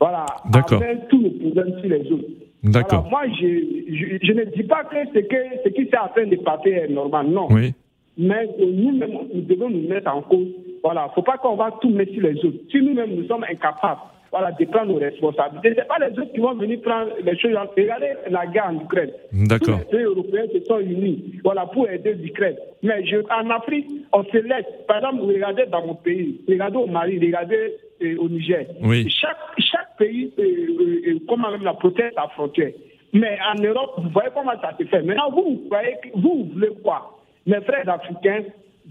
voilà, 0.00 0.26
à 0.44 0.78
mettre 0.78 1.08
tous 1.08 1.20
les 1.20 1.30
problèmes 1.30 1.78
sur 1.80 1.88
les 1.88 2.12
autres. 2.12 2.28
D'accord. 2.64 3.08
moi, 3.08 3.22
je, 3.28 4.18
je, 4.20 4.32
ne 4.32 4.44
dis 4.44 4.64
pas 4.64 4.82
que 4.84 4.96
ce, 5.14 5.20
que, 5.20 5.36
ce 5.64 5.68
qui 5.68 5.84
s'est 5.88 5.98
en 5.98 6.08
train 6.08 6.26
de 6.26 6.36
passer 6.36 6.70
est 6.70 6.88
normal, 6.88 7.28
non. 7.28 7.46
Oui. 7.50 7.72
Mais 8.16 8.48
nous-mêmes, 8.58 9.16
nous 9.32 9.42
devons 9.42 9.70
nous 9.70 9.88
mettre 9.88 10.12
en 10.12 10.22
cause. 10.22 10.48
Voilà, 10.82 11.06
il 11.06 11.10
ne 11.10 11.14
faut 11.14 11.22
pas 11.22 11.38
qu'on 11.38 11.54
va 11.54 11.70
tout 11.80 11.90
mettre 11.90 12.12
sur 12.12 12.22
les 12.22 12.44
autres. 12.44 12.58
Si 12.70 12.80
nous-mêmes, 12.80 13.14
nous 13.14 13.26
sommes 13.26 13.44
incapables 13.44 14.00
voilà, 14.30 14.52
de 14.52 14.64
prendre 14.66 14.92
nos 14.92 14.98
responsabilités. 14.98 15.70
Ce 15.70 15.80
n'est 15.80 15.86
pas 15.86 15.98
les 15.98 16.18
autres 16.18 16.32
qui 16.32 16.40
vont 16.40 16.54
venir 16.54 16.80
prendre 16.82 17.10
les 17.22 17.38
choses. 17.38 17.54
Regardez 17.76 18.12
la 18.30 18.46
guerre 18.46 18.66
en 18.70 18.80
Ukraine. 18.80 19.10
D'accord. 19.32 19.80
Tous 19.90 19.96
les 19.96 19.98
pays 19.98 20.04
européens 20.04 20.44
se 20.52 20.64
sont 20.64 20.78
unis 20.80 21.40
voilà, 21.42 21.66
pour 21.66 21.88
aider 21.88 22.14
l'Ukraine. 22.14 22.56
Mais 22.82 23.04
je, 23.06 23.16
en 23.16 23.50
Afrique, 23.50 23.86
on 24.12 24.24
se 24.24 24.36
laisse. 24.36 24.66
Par 24.86 24.98
exemple, 24.98 25.22
regardez 25.22 25.66
dans 25.66 25.86
mon 25.86 25.94
pays, 25.94 26.40
regardez 26.48 26.76
au 26.76 26.86
Mali, 26.86 27.18
regardez 27.18 27.74
euh, 28.02 28.16
au 28.18 28.28
Niger. 28.28 28.66
Oui. 28.82 29.08
Chaque, 29.10 29.36
chaque 29.58 29.96
pays, 29.98 30.30
euh, 30.38 30.42
euh, 30.42 31.10
euh 31.12 31.18
comment 31.28 31.50
même 31.50 31.64
la 31.64 31.74
protège 31.74 32.12
sa 32.14 32.28
frontière. 32.28 32.72
Mais 33.14 33.38
en 33.50 33.60
Europe, 33.62 33.94
vous 33.98 34.10
voyez 34.10 34.28
comment 34.34 34.52
ça 34.60 34.76
se 34.78 34.84
fait. 34.84 35.02
Maintenant, 35.02 35.30
vous, 35.30 35.42
vous 35.42 35.68
voyez, 35.68 35.94
vous, 36.14 36.20
vous 36.20 36.50
voulez 36.52 36.70
quoi? 36.82 37.18
Mes 37.46 37.60
frères 37.62 37.88
africains, 37.88 38.42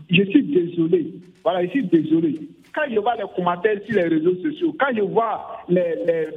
je 0.09 0.23
suis 0.23 0.43
désolé. 0.43 1.13
Voilà, 1.43 1.63
je 1.65 1.69
suis 1.69 1.83
désolé 1.85 2.33
quand 2.77 2.93
je 2.93 2.99
vois 2.99 3.15
les 3.15 3.23
commentaires 3.35 3.79
sur 3.85 3.95
les 3.95 4.07
réseaux 4.07 4.35
sociaux, 4.35 4.75
quand 4.79 4.95
je 4.95 5.01
vois 5.01 5.63
les, 5.67 6.27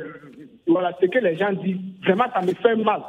voilà, 0.67 0.97
ce 1.01 1.07
que 1.07 1.19
les 1.19 1.37
gens 1.37 1.53
disent, 1.53 1.77
vraiment, 2.03 2.25
ça 2.33 2.41
me 2.41 2.53
fait 2.55 2.77
mal. 2.77 3.03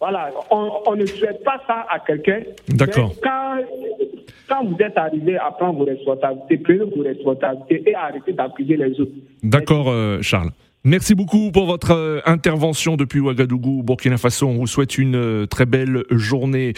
Voilà, 0.00 0.30
on, 0.50 0.94
ne 0.94 1.04
souhaite 1.04 1.42
pas 1.44 1.60
ça 1.66 1.86
à 1.90 1.98
quelqu'un. 1.98 2.40
D'accord. 2.68 3.12
Quand, 3.22 3.58
quand 4.48 4.64
vous 4.64 4.76
êtes 4.80 4.96
arrivé 4.96 5.36
à 5.36 5.50
prendre 5.50 5.80
vos 5.80 5.84
responsabilités, 5.84 6.58
prenez 6.58 6.84
vos 6.84 7.02
responsabilités 7.02 7.90
et 7.90 7.94
arrêtez 7.94 8.32
d'accuser 8.32 8.76
les 8.76 8.98
autres. 9.00 9.12
D'accord, 9.42 9.88
euh, 9.88 10.22
Charles. 10.22 10.50
Merci 10.84 11.16
beaucoup 11.16 11.50
pour 11.50 11.66
votre 11.66 11.90
euh, 11.90 12.20
intervention 12.24 12.96
depuis 12.96 13.18
Ouagadougou, 13.18 13.82
Burkina 13.82 14.16
Faso. 14.16 14.46
On 14.46 14.58
vous 14.58 14.68
souhaite 14.68 14.96
une 14.96 15.16
euh, 15.16 15.44
très 15.44 15.66
belle 15.66 16.04
journée. 16.08 16.72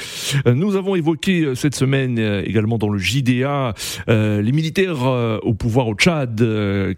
Euh, 0.47 0.55
nous 0.55 0.77
avons 0.77 0.95
évoqué 0.95 1.55
cette 1.55 1.75
semaine 1.75 2.19
également 2.19 2.79
dans 2.79 2.89
le 2.89 2.99
JDA 2.99 3.75
les 4.09 4.53
militaires 4.53 5.03
au 5.43 5.55
pouvoir 5.55 5.89
au 5.89 5.95
Tchad 5.95 6.43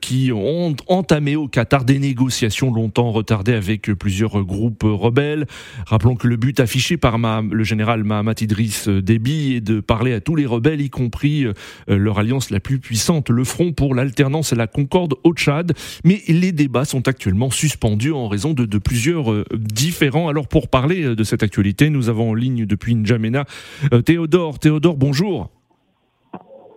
qui 0.00 0.30
ont 0.32 0.76
entamé 0.87 1.37
au 1.37 1.49
Qatar 1.49 1.85
des 1.85 1.99
négociations 1.99 2.73
longtemps 2.73 3.11
retardées 3.11 3.54
avec 3.54 3.92
plusieurs 3.94 4.44
groupes 4.44 4.85
rebelles. 4.85 5.47
Rappelons 5.87 6.14
que 6.14 6.28
le 6.28 6.37
but 6.37 6.61
affiché 6.61 6.97
par 6.97 7.18
le 7.18 7.64
général 7.64 8.04
Mahamat 8.04 8.35
Idriss 8.40 8.88
Déby 8.88 9.54
est 9.54 9.61
de 9.61 9.80
parler 9.80 10.12
à 10.12 10.21
tous 10.21 10.37
les 10.37 10.47
rebelles, 10.47 10.80
y 10.80 10.90
compris 10.90 11.47
leur 11.88 12.18
alliance 12.18 12.50
la 12.50 12.61
plus 12.61 12.78
puissante, 12.78 13.30
le 13.30 13.44
Front 13.44 13.73
pour 13.73 13.94
l'alternance 13.94 14.52
et 14.52 14.56
la 14.56 14.66
concorde 14.66 15.14
au 15.25 15.32
Tchad. 15.32 15.73
Mais 16.04 16.23
les 16.28 16.52
débats 16.52 16.85
sont 16.93 17.09
actuellement 17.09 17.51
suspendus 17.51 18.13
en 18.13 18.29
raison 18.29 18.53
de, 18.53 18.79
plusieurs 18.79 19.33
euh, 19.33 19.45
différents. 19.55 20.29
Alors 20.29 20.47
pour 20.47 20.69
parler 20.69 21.05
euh, 21.05 21.17
de 21.17 21.25
cette 21.25 21.43
actualité, 21.43 21.89
nous 21.89 22.11
avons 22.11 22.29
en 22.31 22.35
ligne 22.35 22.67
depuis 22.67 22.95
N'Djamena 22.95 23.47
euh, 23.95 24.03
Théodore. 24.03 24.59
Théodore, 24.59 24.99
bonjour. 24.99 25.49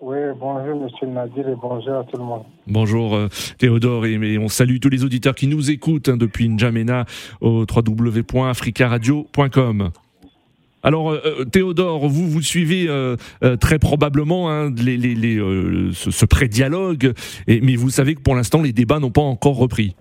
Oui, 0.02 0.16
bonjour 0.40 0.84
Monsieur 0.84 1.08
Nadir 1.08 1.50
et 1.50 1.56
bonjour 1.62 1.96
à 1.96 2.06
tout 2.06 2.16
le 2.18 2.24
monde. 2.24 2.44
Bonjour 2.68 3.20
Théodore 3.58 4.06
et, 4.06 4.38
on 4.38 4.48
salue 4.48 4.78
tous 4.80 4.88
les 4.90 5.04
auditeurs 5.04 5.36
qui 5.36 5.48
nous 5.48 5.70
écoutent 5.70 6.08
hein, 6.10 6.18
depuis 6.18 6.48
N'Djamena 6.48 7.06
au 7.42 7.66
www.africaradio.com. 7.66 9.90
Alors 10.84 11.18
Théodore, 11.52 12.08
vous 12.08 12.30
vous 12.30 12.44
suivez 12.44 12.88
très 13.60 13.80
probablement 13.80 14.52
hein, 14.52 14.72
les, 14.78 14.98
les, 14.98 15.40
ce, 15.94 16.12
ce 16.12 16.26
pré-dialogue, 16.26 17.14
mais 17.48 17.76
vous 17.76 17.90
savez 17.90 18.14
que 18.14 18.22
pour 18.22 18.36
l'instant 18.36 18.62
les 18.62 18.74
débats 18.74 19.00
n'ont 19.00 19.10
pas 19.10 19.22
encore 19.22 19.58
repris. 19.58 19.96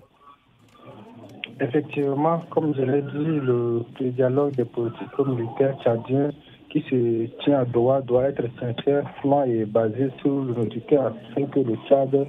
Effectivement, 1.59 2.41
comme 2.49 2.75
je 2.75 2.81
l'ai 2.81 3.01
dit, 3.01 3.39
le, 3.41 3.85
dialogue 4.11 4.55
des 4.55 4.65
politiques 4.65 5.19
militaires 5.25 5.77
tchadiens 5.81 6.31
qui 6.69 6.81
se 6.81 7.27
tient 7.43 7.59
à 7.59 7.65
Doha 7.65 8.01
doit 8.01 8.25
être 8.25 8.43
sincère, 8.59 9.09
franc 9.21 9.45
et 9.45 9.63
basé 9.63 10.09
sur 10.19 10.43
le 10.43 10.53
militaire 10.53 11.13
afin 11.31 11.45
que 11.45 11.59
le 11.61 11.75
Tchad 11.87 12.27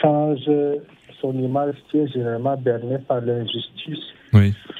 change 0.00 0.48
son 1.20 1.32
image 1.38 1.74
qui 1.90 1.98
est 1.98 2.06
généralement 2.12 2.56
bernée 2.56 2.98
par 3.08 3.20
l'injustice 3.20 3.98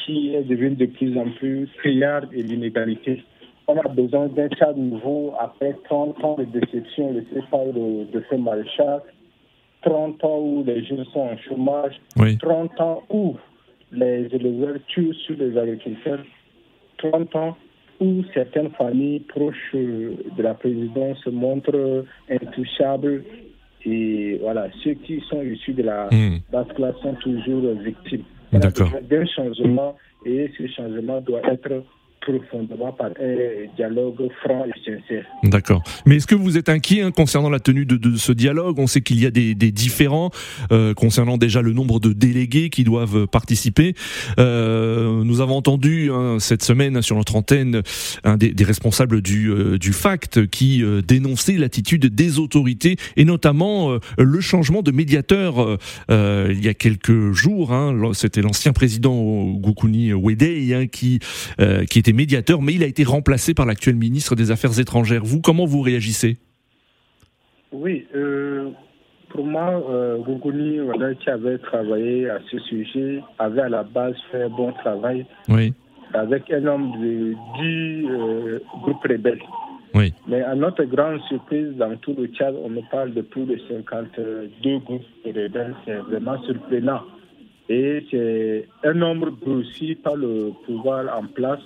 qui 0.05 0.35
est 0.35 0.43
devenue 0.43 0.77
de 0.77 0.87
plus 0.87 1.19
en 1.19 1.29
plus 1.31 1.69
criarde 1.79 2.29
et 2.33 2.43
l'inégalité. 2.43 3.25
On 3.67 3.77
a 3.77 3.89
besoin 3.89 4.29
d'un 4.29 4.49
cadre 4.49 4.79
nouveau 4.79 5.35
après 5.39 5.77
30 5.85 6.25
ans 6.25 6.37
de 6.39 6.45
déception 6.45 7.13
laissée 7.13 7.45
par 7.51 7.65
le, 7.65 8.05
de 8.13 8.25
ce 8.31 8.37
maréchal, 8.37 9.01
30 9.83 10.25
ans 10.25 10.39
où 10.39 10.65
les 10.65 10.85
jeunes 10.85 11.05
sont 11.13 11.21
en 11.21 11.37
chômage, 11.39 12.01
30 12.41 12.81
ans 12.81 13.03
où 13.11 13.37
les 13.93 14.29
éleveurs 14.33 14.77
tuent 14.89 15.15
sur 15.27 15.37
les 15.37 15.57
agriculteurs, 15.57 16.25
30 16.99 17.37
ans 17.37 17.57
où 18.01 18.23
certaines 18.33 18.71
familles 18.71 19.21
proches 19.21 19.75
de 19.75 20.43
la 20.43 20.55
présidence 20.55 21.19
se 21.25 21.31
montrent 21.31 22.05
intouchables 22.31 23.25
et 23.85 24.39
voilà, 24.41 24.69
ceux 24.85 24.95
qui 24.95 25.21
sont 25.29 25.43
issus 25.43 25.73
de 25.73 25.83
la 25.83 26.09
hmm. 26.11 26.39
basse 26.53 26.69
classe 26.75 26.97
sont 27.03 27.15
toujours 27.15 27.75
victimes. 27.83 28.25
D'accord. 28.53 28.91
D'un 29.09 29.27
changement 29.27 29.97
et 30.27 30.51
ce 30.59 30.67
changement 30.69 31.21
doit 31.21 31.41
être 31.51 31.85
D'accord. 35.45 35.83
Mais 36.07 36.17
est-ce 36.17 36.27
que 36.27 36.35
vous 36.35 36.59
êtes 36.59 36.69
inquiet 36.69 37.03
hein, 37.03 37.11
concernant 37.11 37.51
la 37.51 37.61
tenue 37.61 37.87
de, 37.87 37.97
de, 37.97 38.17
ce 38.17 38.33
dialogue? 38.33 38.79
On 38.79 38.87
sait 38.87 39.01
qu'il 39.01 39.21
y 39.21 39.27
a 39.27 39.31
des, 39.31 39.55
des 39.55 39.73
différends 39.73 40.31
euh, 40.73 40.95
concernant 40.95 41.39
déjà 41.39 41.63
le 41.63 41.73
nombre 41.73 42.01
de 42.01 42.13
délégués 42.13 42.71
qui 42.71 42.85
doivent 42.85 43.27
participer. 43.27 43.95
Euh, 44.39 45.25
nous 45.25 45.41
avons 45.41 45.57
entendu 45.57 46.11
hein, 46.13 46.39
cette 46.39 46.63
semaine 46.63 47.03
sur 47.03 47.17
notre 47.17 47.37
antenne 47.37 47.83
un 48.25 48.37
des, 48.37 48.53
des 48.53 48.65
responsables 48.65 49.23
du, 49.23 49.51
euh, 49.51 49.79
du 49.79 49.93
FACT 49.93 50.47
qui 50.47 50.83
euh, 50.83 51.03
dénonçait 51.03 51.57
l'attitude 51.57 52.07
des 52.07 52.39
autorités 52.39 52.97
et 53.17 53.25
notamment 53.25 53.93
euh, 53.93 53.99
le 54.19 54.41
changement 54.41 54.83
de 54.83 54.91
médiateur 54.91 55.79
il 56.09 56.65
y 56.65 56.69
a 56.69 56.75
quelques 56.75 57.33
jours. 57.33 57.73
Hein, 57.73 58.13
C'était 58.15 58.43
l'ancien 58.43 58.73
président 58.73 59.15
Goukouni 59.53 60.13
Wedei 60.13 60.75
hein, 60.75 60.87
qui, 60.87 61.21
qui 61.89 61.99
était 61.99 62.10
médiateur, 62.13 62.63
mais 62.63 62.75
il 62.75 62.83
a 62.83 62.87
été 62.87 63.05
remplacé 63.05 63.55
par 63.55 63.67
l'actuel 63.67 63.97
ministre 63.97 64.35
des 64.35 64.51
Affaires 64.51 64.79
étrangères. 64.79 65.25
Vous, 65.25 65.41
comment 65.41 65.67
vous 65.67 65.81
réagissez? 65.81 66.39
Oui, 67.73 68.07
euh, 68.15 68.71
pour 69.31 69.47
moi, 69.47 69.83
euh, 69.91 70.19
qui 71.21 71.31
avait 71.31 71.59
travaillé 71.59 72.29
à 72.29 72.39
ce 72.51 72.59
sujet, 72.59 73.23
avait 73.39 73.63
à 73.63 73.69
la 73.69 73.83
base 73.85 74.17
fait 74.31 74.43
un 74.43 74.49
bon 74.49 74.73
travail. 74.73 75.27
Oui. 75.49 75.73
Avec 76.13 76.51
un 76.51 76.61
nombre 76.61 76.99
de 76.99 77.35
10 77.59 78.07
euh, 78.11 78.59
groupes 78.83 79.05
rebelles. 79.05 79.43
Oui. 79.95 80.13
Mais 80.27 80.43
à 80.43 80.55
notre 80.55 80.85
grande 80.85 81.21
surprise, 81.29 81.77
dans 81.77 81.97
tout 81.97 82.15
le 82.19 82.27
Tchad, 82.27 82.55
on 82.63 82.69
me 82.69 82.81
parle 82.91 83.13
de 83.13 83.23
plus 83.23 83.45
de 83.45 83.59
52 83.69 84.79
groupes 84.79 85.03
rebelles. 85.25 85.75
C'est 85.85 85.97
vraiment 85.97 86.41
surprenant. 86.43 87.03
Et 87.69 88.05
c'est 88.11 88.67
un 88.83 88.95
nombre 88.95 89.31
grossi 89.31 89.95
par 89.95 90.17
le 90.17 90.51
pouvoir 90.67 91.07
en 91.17 91.27
place 91.27 91.61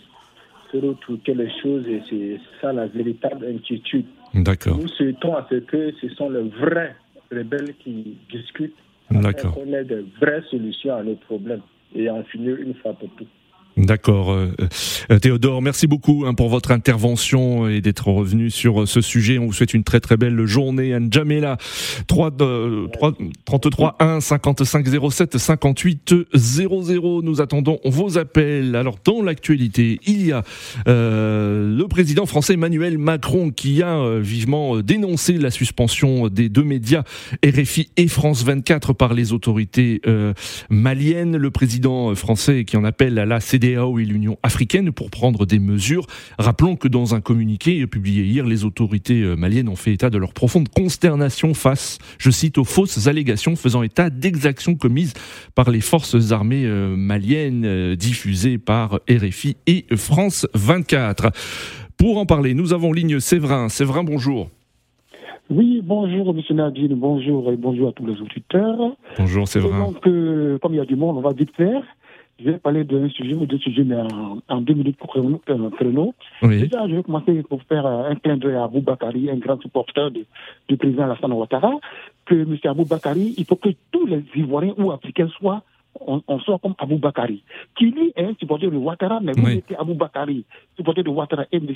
pour 0.81 1.19
les 1.27 1.51
choses 1.63 1.87
et 1.87 2.03
c'est 2.09 2.41
ça 2.61 2.73
la 2.73 2.87
véritable 2.87 3.47
inquiétude. 3.47 4.07
D'accord. 4.35 4.79
Nous 4.79 4.89
souhaitons 4.89 5.37
à 5.37 5.47
ce 5.49 5.57
que 5.57 5.93
ce 6.01 6.09
sont 6.11 6.31
les 6.31 6.43
vrais 6.43 6.97
rebelles 7.31 7.75
qui 7.83 8.17
discutent. 8.31 8.75
D'accord. 9.11 9.55
Qu'on 9.55 9.73
ait 9.73 9.85
de 9.85 10.05
vraies 10.21 10.43
solutions 10.51 10.97
à 10.97 11.03
nos 11.03 11.15
problèmes 11.15 11.61
et 11.95 12.11
en 12.11 12.23
finir 12.25 12.57
une 12.57 12.75
fois 12.75 12.95
pour 12.95 13.09
toutes. 13.17 13.29
D'accord, 13.77 14.31
euh, 14.31 14.53
euh, 15.11 15.19
Théodore, 15.19 15.61
merci 15.61 15.89
beaucoup 15.89 16.25
hein, 16.27 16.35
pour 16.35 16.49
votre 16.49 16.71
intervention 16.71 17.69
et 17.69 17.81
d'être 17.81 18.07
revenu 18.07 18.49
sur 18.49 18.83
euh, 18.83 18.87
ce 18.87 19.01
sujet. 19.01 19.39
On 19.39 19.47
vous 19.47 19.53
souhaite 19.53 19.75
une 19.75 19.83
très 19.83 19.99
très 19.99 20.17
belle 20.17 20.47
journée. 20.47 20.97
N'Djamena, 20.97 21.57
3, 22.07 22.31
3, 22.93 23.13
33 23.45 23.97
1 23.99 24.21
55 24.21 24.87
07 25.11 25.39
58 25.39 26.15
00. 26.35 27.23
Nous 27.23 27.41
attendons 27.41 27.81
vos 27.85 28.17
appels. 28.17 28.77
Alors 28.77 28.97
dans 29.05 29.23
l'actualité, 29.23 29.99
il 30.07 30.25
y 30.25 30.31
a 30.31 30.45
euh, 30.87 31.77
le 31.77 31.89
président 31.89 32.27
français 32.27 32.55
Emmanuel 32.55 32.97
Macron 32.97 33.51
qui 33.51 33.83
a 33.83 34.19
vivement 34.21 34.79
dénoncé 34.83 35.33
la 35.33 35.51
suspension 35.51 36.29
des 36.29 36.49
deux 36.49 36.63
médias 36.63 37.03
RFI 37.45 37.91
et 37.97 38.07
France 38.07 38.45
24 38.45 38.93
par 38.93 39.15
les 39.15 39.33
autorités 39.33 40.01
maliennes. 40.71 41.37
Le 41.37 41.51
président 41.51 42.15
français 42.15 42.65
qui 42.65 42.77
en 42.77 42.85
appelle 42.85 43.19
à 43.19 43.27
la 43.27 43.41
CDC 43.41 43.64
Et 43.65 43.77
l'Union 44.05 44.37
africaine 44.43 44.93
pour 44.93 45.09
prendre 45.09 45.47
des 45.47 45.59
mesures. 45.59 46.05
Rappelons 46.39 46.77
que 46.77 46.87
dans 46.87 47.15
un 47.15 47.23
communiqué 47.23 47.87
publié 47.87 48.23
hier, 48.23 48.45
les 48.45 48.67
autorités 48.67 49.23
euh, 49.23 49.37
maliennes 49.37 49.71
ont 49.71 49.75
fait 49.75 49.95
état 49.95 50.11
de 50.11 50.19
leur 50.19 50.35
profonde 50.35 50.69
consternation 50.69 51.55
face, 51.55 51.97
je 52.19 52.31
cite, 52.31 52.59
aux 52.59 52.65
fausses 52.65 53.07
allégations 53.07 53.57
faisant 53.57 53.83
état 53.83 54.11
d'exactions 54.11 54.75
commises 54.75 55.15
par 55.55 55.71
les 55.71 55.81
forces 55.81 56.31
armées 56.31 56.67
euh, 56.67 56.95
maliennes 56.95 57.65
euh, 57.65 57.97
diffusées 57.97 58.59
par 58.59 59.01
RFI 59.09 59.57
et 59.67 59.87
France 59.97 60.47
24. 60.53 61.31
Pour 61.97 62.19
en 62.19 62.27
parler, 62.27 62.53
nous 62.53 62.75
avons 62.75 62.93
ligne 62.93 63.19
Séverin. 63.19 63.71
Séverin, 63.71 64.05
bonjour. 64.05 64.51
Oui, 65.49 65.81
bonjour, 65.83 66.35
monsieur 66.35 66.55
Nadine, 66.55 66.95
bonjour 66.97 67.51
et 67.51 67.57
bonjour 67.57 67.89
à 67.89 67.93
tous 67.93 68.05
les 68.05 68.21
auditeurs. 68.21 68.95
Bonjour, 69.19 69.49
Séverin. 69.49 69.87
Donc, 69.87 70.03
comme 70.03 70.75
il 70.75 70.77
y 70.77 70.81
a 70.81 70.85
du 70.85 70.97
monde, 70.97 71.17
on 71.17 71.23
va 71.23 71.33
vite 71.33 71.55
faire. 71.57 71.83
Je 72.41 72.51
vais 72.51 72.59
parler 72.59 72.85
d'un 72.85 73.09
sujet 73.11 73.35
ou 73.35 73.47
deux 73.47 73.59
sujets, 73.59 73.85
mais 73.85 73.97
en, 74.49 74.61
deux 74.61 74.75
minutes 74.75 74.97
pour 74.97 75.13
créneau. 75.13 76.15
Oui. 76.43 76.61
Déjà, 76.63 76.89
je 76.89 76.97
vais 76.97 77.03
commencer 77.03 77.43
pour 77.49 77.63
faire 77.63 77.87
un 77.87 78.15
clin 78.17 78.37
d'œil 78.37 78.57
à 78.57 78.65
Abou 78.65 78.81
Bakari, 78.81 79.31
un 79.31 79.37
grand 79.37 79.61
supporter 79.61 80.11
du 80.11 80.77
président 80.77 81.05
Alassane 81.05 81.33
Ouattara, 81.33 81.73
que 82.27 82.35
M. 82.35 82.57
Abou 82.65 82.85
Bakari, 82.85 83.35
il 83.39 83.45
faut 83.45 83.57
que 83.57 83.69
tous 83.93 84.07
les 84.07 84.25
Ivoiriens 84.35 84.75
ou 84.77 84.91
Africains 84.91 85.29
soient 85.39 85.63
on, 86.01 86.39
soit 86.41 86.59
comme 86.59 86.75
Abou 86.79 86.99
Bakari, 86.99 87.45
qui 87.77 87.87
lui 87.87 88.13
est 88.17 88.25
un 88.25 88.35
supporter 88.35 88.69
de 88.69 88.77
Ouattara, 88.77 89.21
mais 89.23 89.33
vous 89.37 89.49
êtes 89.49 89.73
Abou 89.79 89.95
Bakari, 89.95 90.45
supporter 90.77 91.05
de 91.05 91.09
Ouattara 91.09 91.45
et 91.53 91.59
M. 91.59 91.69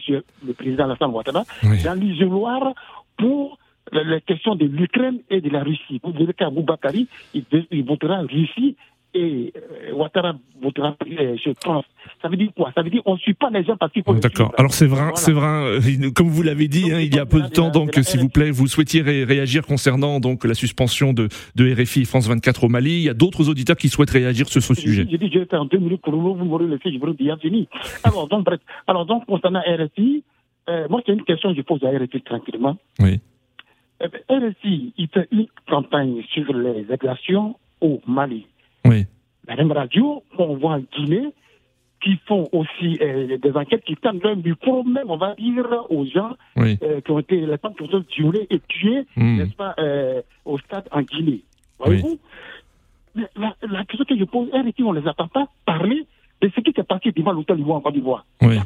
le 0.45 0.53
président 0.55 0.85
Alassane 0.85 1.11
Ouattara, 1.13 1.45
dans 1.63 1.95
l'isoloir 1.95 2.75
pour 3.17 3.59
les 3.93 4.21
questions 4.23 4.55
de 4.55 4.67
l'Ukraine 4.67 5.21
et 5.31 5.41
de 5.41 5.49
la 5.51 5.63
Russie. 5.63 6.01
Vous 6.03 6.13
verrez 6.13 6.35
qu'Abou 6.35 6.63
Bakari, 6.63 7.07
il, 7.33 7.45
il 7.71 7.85
votera 7.85 8.21
Russie 8.23 8.77
et 9.19 9.53
euh, 9.57 9.93
Ouattara 9.95 10.35
euh, 10.63 11.37
je 11.45 11.51
pense. 11.65 11.85
Ça 12.23 12.29
veut 12.29 12.37
dire 12.37 12.51
quoi? 12.57 12.71
Ça 12.75 12.83
veut 12.83 12.91
dire 12.91 13.03
qu'on 13.03 13.15
ne 13.15 13.19
suit 13.19 13.35
pas 13.35 13.51
les 13.51 13.65
gens 13.65 13.77
parce 13.77 13.93
qu'il 13.93 14.03
faut. 14.03 14.15
D'accord. 14.15 14.53
Alors 14.57 14.73
c'est 14.73 14.87
vrai, 14.87 15.11
c'est 15.15 15.33
vrai. 15.33 15.47
Euh, 15.47 16.11
comme 16.15 16.29
vous 16.29 16.43
l'avez 16.43 16.69
dit, 16.69 16.93
hein, 16.93 17.01
il 17.01 17.15
y 17.15 17.19
a 17.19 17.27
peu 17.27 17.41
de 17.41 17.49
temps, 17.49 17.71
donc 17.71 17.95
s'il 18.03 18.21
vous 18.21 18.29
plaît, 18.29 18.51
vous 18.51 18.67
souhaitiez 18.67 19.03
réagir 19.03 19.67
concernant 19.67 20.21
donc 20.21 20.45
la 20.45 20.55
suspension 20.55 21.13
de, 21.13 21.29
de 21.57 21.75
RFI 21.75 22.05
France 22.05 22.29
24 22.29 22.65
au 22.65 22.69
Mali. 22.69 22.91
Il 22.91 23.03
y 23.03 23.09
a 23.09 23.15
d'autres 23.15 23.49
auditeurs 23.49 23.77
qui 23.77 23.89
souhaitent 23.89 24.11
réagir 24.11 24.49
sur 24.49 24.63
ce 24.63 24.75
sujet. 24.75 25.07
J'ai 25.11 25.19
dit, 25.19 25.31
je 25.33 25.41
vais 25.41 25.47
faire 25.47 25.65
deux 25.65 25.79
minutes 25.79 26.03
pour 26.03 26.15
vous, 26.15 26.35
vous 26.35 26.45
m'aurez 26.45 26.67
laissé, 26.67 26.93
je 26.93 26.99
vous 26.99 27.13
bien 27.15 27.37
fini. 27.37 27.69
Alors 28.05 28.29
donc, 28.29 28.45
bref. 28.45 28.61
Alors 28.87 29.07
donc 29.07 29.27
concernant 29.27 29.61
RFI, 29.61 30.23
moi 30.89 31.01
c'est 31.05 31.13
une 31.13 31.25
question 31.25 31.51
que 31.51 31.57
je 31.57 31.63
pose 31.63 31.83
à 31.85 31.91
RFI 31.91 32.23
tranquillement. 32.23 32.77
Oui. 33.01 33.21
RFI, 34.01 34.93
il 34.97 35.09
fait 35.09 35.29
une 35.33 35.47
campagne 35.69 36.23
sur 36.33 36.53
les 36.53 36.91
agressions 36.93 37.57
au 37.81 38.01
Mali. 38.07 38.47
Oui. 38.89 39.07
La 39.47 39.57
même 39.57 39.73
radio 39.73 40.23
qu'on 40.37 40.57
voit 40.57 40.73
en 40.73 40.81
Guinée, 40.81 41.33
qui 42.03 42.17
font 42.27 42.49
aussi 42.53 42.99
euh, 43.01 43.39
des 43.39 43.53
enquêtes 43.57 43.85
qui 43.85 43.97
tendent 43.97 44.23
leur 44.23 44.37
micro 44.37 44.85
même, 44.85 45.11
on 45.11 45.17
va 45.17 45.35
dire, 45.35 45.67
aux 45.91 46.05
gens 46.07 46.37
euh, 46.59 47.01
qui 47.01 47.11
ont 47.11 47.19
été, 47.19 47.41
les 47.41 47.59
femmes 47.59 47.75
qui 47.75 47.83
ont 47.83 48.01
été 48.01 48.15
violées 48.17 48.47
et 48.51 48.61
tuées, 48.69 49.05
hmm. 49.17 49.37
n'est-ce 49.39 49.55
pas, 49.55 49.75
euh, 49.79 50.23
au 50.45 50.59
stade 50.59 50.89
en 50.93 51.03
Guinée. 51.03 51.43
Voyez-vous? 51.79 52.19
La, 53.37 53.57
la, 53.63 53.85
question 53.85 54.05
que 54.05 54.17
je 54.17 54.25
pose, 54.25 54.49
elle, 54.53 54.73
on 54.85 54.93
ne 54.93 55.01
les 55.01 55.09
attend 55.09 55.27
pas 55.29 55.49
parler 55.67 56.07
de 56.41 56.51
ce 56.55 56.61
qui 56.61 56.73
s'est 56.73 56.85
passé 56.85 57.11
devant 57.11 57.33
l'hôtel 57.33 57.57
du 57.57 57.65
en 57.65 57.81
Côte 57.81 57.95
d'Ivoire. 57.95 58.25
Oui. 58.43 58.59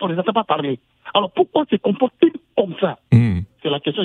On 0.00 0.08
ne 0.08 0.12
les 0.12 0.18
attend 0.18 0.32
pas 0.32 0.44
parler. 0.44 0.78
Alors 1.14 1.32
pourquoi 1.32 1.64
se 1.68 1.76
comportent-ils 1.76 2.32
comme 2.56 2.74
ça? 2.80 2.98
Hmm. 3.10 3.40
La 3.70 3.80
question. 3.80 4.02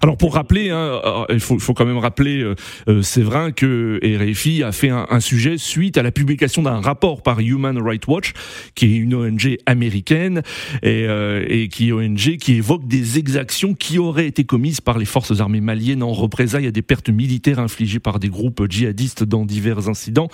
Alors 0.00 0.16
pour 0.16 0.34
rappeler, 0.34 0.70
hein, 0.70 1.00
euh, 1.04 1.24
il 1.30 1.40
faut, 1.40 1.74
quand 1.74 1.84
même 1.84 1.98
rappeler, 1.98 2.40
euh, 2.42 2.54
euh, 2.88 3.02
vrai 3.18 3.52
que 3.52 4.00
RFI 4.02 4.62
a 4.62 4.72
fait 4.72 4.90
un, 4.90 5.20
sujet 5.20 5.58
suite 5.58 5.98
à 5.98 6.02
la 6.02 6.10
publication 6.10 6.62
d'un 6.62 6.80
rapport 6.80 7.22
par 7.22 7.40
Human 7.40 7.78
Rights 7.80 8.06
Watch, 8.06 8.32
qui 8.74 8.86
est 8.86 8.96
une 8.96 9.14
ONG 9.14 9.56
américaine 9.66 10.42
et, 10.82 11.06
euh, 11.06 11.66
qui 11.68 11.92
ONG 11.92 12.36
qui 12.36 12.54
évoque 12.54 12.86
des 12.86 13.18
exactions 13.18 13.74
qui 13.74 13.98
auraient 13.98 14.26
été 14.26 14.44
commises 14.44 14.80
par 14.80 14.98
les 14.98 15.04
forces 15.04 15.40
armées 15.40 15.60
maliennes 15.60 16.02
en 16.02 16.12
représailles 16.12 16.66
à 16.66 16.70
des 16.70 16.82
pertes 16.82 17.08
militaires 17.08 17.58
infligées 17.58 18.00
par 18.00 18.18
des 18.18 18.28
groupes 18.28 18.66
djihadistes 18.68 19.24
dans 19.24 19.44
divers 19.44 19.88
incidents. 19.88 20.28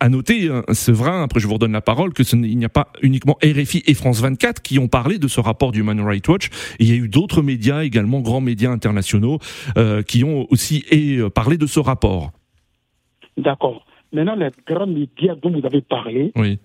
À 0.00 0.08
noter, 0.08 0.48
hein, 0.48 0.64
vrai, 0.88 1.22
après 1.22 1.40
je 1.40 1.46
vous 1.46 1.54
redonne 1.54 1.72
la 1.72 1.80
parole, 1.80 2.12
que 2.12 2.24
ce 2.24 2.36
il 2.36 2.58
n'y 2.58 2.64
a 2.64 2.70
pas 2.70 2.88
uniquement 3.02 3.38
RFI 3.42 3.82
et 3.86 3.94
France 3.94 4.20
24 4.20 4.62
qui 4.62 4.78
ont 4.78 4.88
parlé 4.88 5.18
de 5.18 5.28
ce 5.28 5.40
rapport 5.40 5.70
du 5.72 5.80
Human 5.80 6.00
Rights 6.00 6.28
Watch. 6.28 6.48
Il 6.78 6.88
y 6.88 6.92
a 6.92 6.96
eu 6.96 7.08
d'autres 7.08 7.42
médias 7.42 7.84
également 7.84 8.11
grands 8.20 8.40
médias 8.40 8.70
internationaux 8.70 9.38
euh, 9.76 10.02
qui 10.02 10.24
ont 10.24 10.46
aussi 10.50 10.84
euh, 10.92 11.30
parlé 11.30 11.56
de 11.56 11.66
ce 11.66 11.80
rapport. 11.80 12.30
D'accord. 13.36 13.84
Maintenant, 14.12 14.34
les 14.34 14.50
grands 14.66 14.86
médias 14.86 15.34
dont 15.36 15.50
vous 15.50 15.64
avez 15.64 15.80
parlé, 15.80 16.32
oui. 16.36 16.58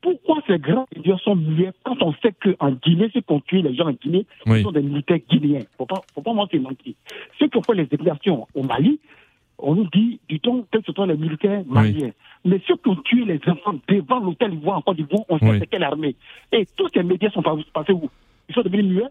pourquoi 0.00 0.40
ces 0.46 0.58
grands 0.58 0.86
médias 0.96 1.18
sont 1.18 1.36
mieux 1.36 1.72
quand 1.84 2.02
on 2.02 2.14
sait 2.22 2.32
qu'en 2.32 2.70
Guinée, 2.72 3.10
ceux 3.12 3.20
qui 3.20 3.32
ont 3.32 3.40
tué 3.40 3.60
les 3.60 3.74
gens 3.74 3.88
en 3.88 3.92
Guinée 3.92 4.26
ce 4.46 4.62
sont 4.62 4.72
des 4.72 4.82
militaires 4.82 5.18
guinéens? 5.28 5.64
Faut 5.76 5.86
pas, 5.86 6.00
faut 6.14 6.22
pas 6.22 6.32
mentir, 6.32 6.62
mentir. 6.62 6.94
Ceux 7.38 7.48
qui 7.48 7.58
ont 7.58 7.62
fait 7.62 7.74
les 7.74 7.86
déclarations 7.86 8.46
au 8.54 8.62
Mali, 8.62 8.98
on 9.58 9.74
nous 9.74 9.88
dit, 9.92 10.20
du 10.28 10.40
temps, 10.40 10.64
que 10.70 10.78
ce 10.86 10.92
sont 10.92 11.06
les 11.06 11.16
militaires 11.16 11.62
maliens. 11.66 12.10
Mais 12.44 12.60
ceux 12.66 12.76
qui 12.76 12.88
ont 12.88 12.96
tué 12.96 13.24
les 13.24 13.40
enfants 13.46 13.74
devant 13.88 14.20
l'hôtel 14.20 14.54
Ivoire 14.54 14.78
en 14.78 14.82
Côte 14.82 14.96
d'Ivoire, 14.96 15.24
on 15.28 15.38
sait 15.38 15.58
c'est 15.58 15.66
quelle 15.66 15.82
armée. 15.82 16.14
Et 16.52 16.66
tous 16.76 16.88
ces 16.94 17.02
médias 17.02 17.30
sont 17.30 17.42
passés 17.42 17.92
où? 17.92 18.08
Ils 18.48 18.54
sont 18.54 18.62
devenus 18.62 18.84
muets? 18.84 19.08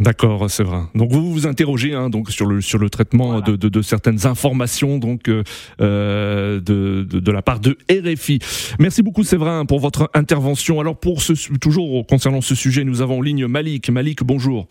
D'accord, 0.00 0.48
c'est 0.48 0.64
vrai. 0.64 0.78
Donc 0.94 1.12
vous 1.12 1.30
vous 1.30 1.46
interrogez 1.46 1.94
hein, 1.94 2.08
donc 2.08 2.30
sur 2.30 2.46
le 2.46 2.62
sur 2.62 2.78
le 2.78 2.88
traitement 2.88 3.40
de, 3.40 3.54
de, 3.54 3.68
de, 3.68 3.82
certaines 3.82 4.26
informations 4.26 4.96
donc 4.96 5.28
euh, 5.28 5.42
euh 5.82 6.58
de, 6.58 7.02
de, 7.02 7.30
la 7.30 7.42
part 7.42 7.60
de 7.60 7.76
RFI. 7.90 8.38
Merci 8.78 9.02
beaucoup 9.02 9.24
Séverin 9.24 9.66
pour 9.66 9.78
votre 9.78 10.10
intervention. 10.14 10.80
Alors 10.80 10.98
pour 10.98 11.20
ce 11.20 11.34
toujours 11.58 12.06
concernant 12.06 12.40
ce 12.40 12.54
sujet, 12.54 12.84
nous 12.84 13.02
avons 13.02 13.18
en 13.18 13.22
ligne 13.22 13.46
Malik. 13.46 13.90
Malik, 13.90 14.24
bonjour. 14.24 14.68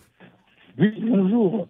Oui, 0.79 0.91
bonjour. 1.07 1.67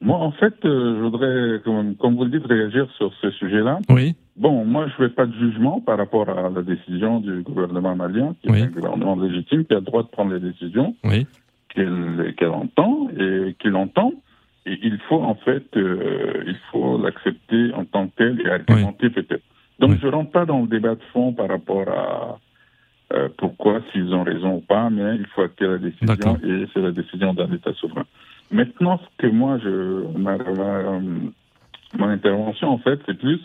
Moi, 0.00 0.16
en 0.16 0.30
fait, 0.30 0.54
euh, 0.64 0.96
je 0.96 1.02
voudrais, 1.02 1.60
comme, 1.64 1.96
comme, 1.96 2.14
vous 2.14 2.24
le 2.24 2.30
dites, 2.30 2.46
réagir 2.46 2.88
sur 2.96 3.12
ce 3.20 3.30
sujet-là. 3.32 3.80
Oui. 3.88 4.14
Bon, 4.36 4.64
moi, 4.64 4.86
je 4.86 5.02
ne 5.02 5.08
fais 5.08 5.14
pas 5.14 5.26
de 5.26 5.32
jugement 5.32 5.80
par 5.80 5.98
rapport 5.98 6.28
à 6.28 6.48
la 6.48 6.62
décision 6.62 7.18
du 7.18 7.42
gouvernement 7.42 7.96
malien, 7.96 8.36
qui 8.40 8.48
est 8.48 8.62
un 8.62 8.66
gouvernement 8.66 9.16
légitime, 9.16 9.64
qui 9.64 9.74
a 9.74 9.80
le 9.80 9.84
droit 9.84 10.04
de 10.04 10.08
prendre 10.08 10.32
les 10.32 10.40
décisions. 10.40 10.94
Oui 11.02 11.26
qu'elle 11.74 12.48
entend 12.48 13.08
et 13.18 13.54
qu'il 13.58 13.74
entend. 13.74 14.12
Et 14.66 14.78
il 14.82 14.98
faut 15.08 15.22
en 15.22 15.34
fait, 15.34 15.64
euh, 15.76 16.44
il 16.46 16.56
faut 16.70 17.00
l'accepter 17.00 17.72
en 17.74 17.84
tant 17.84 18.08
que 18.08 18.16
tel 18.16 18.40
et 18.42 18.50
argumenter 18.50 19.10
peut-être. 19.10 19.44
Donc 19.78 19.98
je 20.00 20.06
ne 20.06 20.12
rentre 20.12 20.30
pas 20.30 20.44
dans 20.44 20.60
le 20.60 20.66
débat 20.66 20.94
de 20.94 21.02
fond 21.12 21.32
par 21.32 21.48
rapport 21.48 21.88
à 21.88 22.38
euh, 23.14 23.28
pourquoi, 23.38 23.80
s'ils 23.90 24.12
ont 24.12 24.24
raison 24.24 24.56
ou 24.56 24.60
pas, 24.60 24.90
mais 24.90 25.16
il 25.16 25.26
faut 25.28 25.42
acter 25.42 25.66
la 25.66 25.78
décision 25.78 26.36
et 26.44 26.66
c'est 26.74 26.80
la 26.80 26.90
décision 26.90 27.32
d'un 27.32 27.50
État 27.52 27.72
souverain. 27.74 28.04
Maintenant, 28.50 28.98
ce 28.98 29.26
que 29.26 29.32
moi, 29.32 29.58
je, 29.62 30.18
ma, 30.18 30.36
mon 31.96 32.08
intervention 32.08 32.68
en 32.68 32.78
fait, 32.78 33.00
c'est 33.06 33.18
plus 33.18 33.40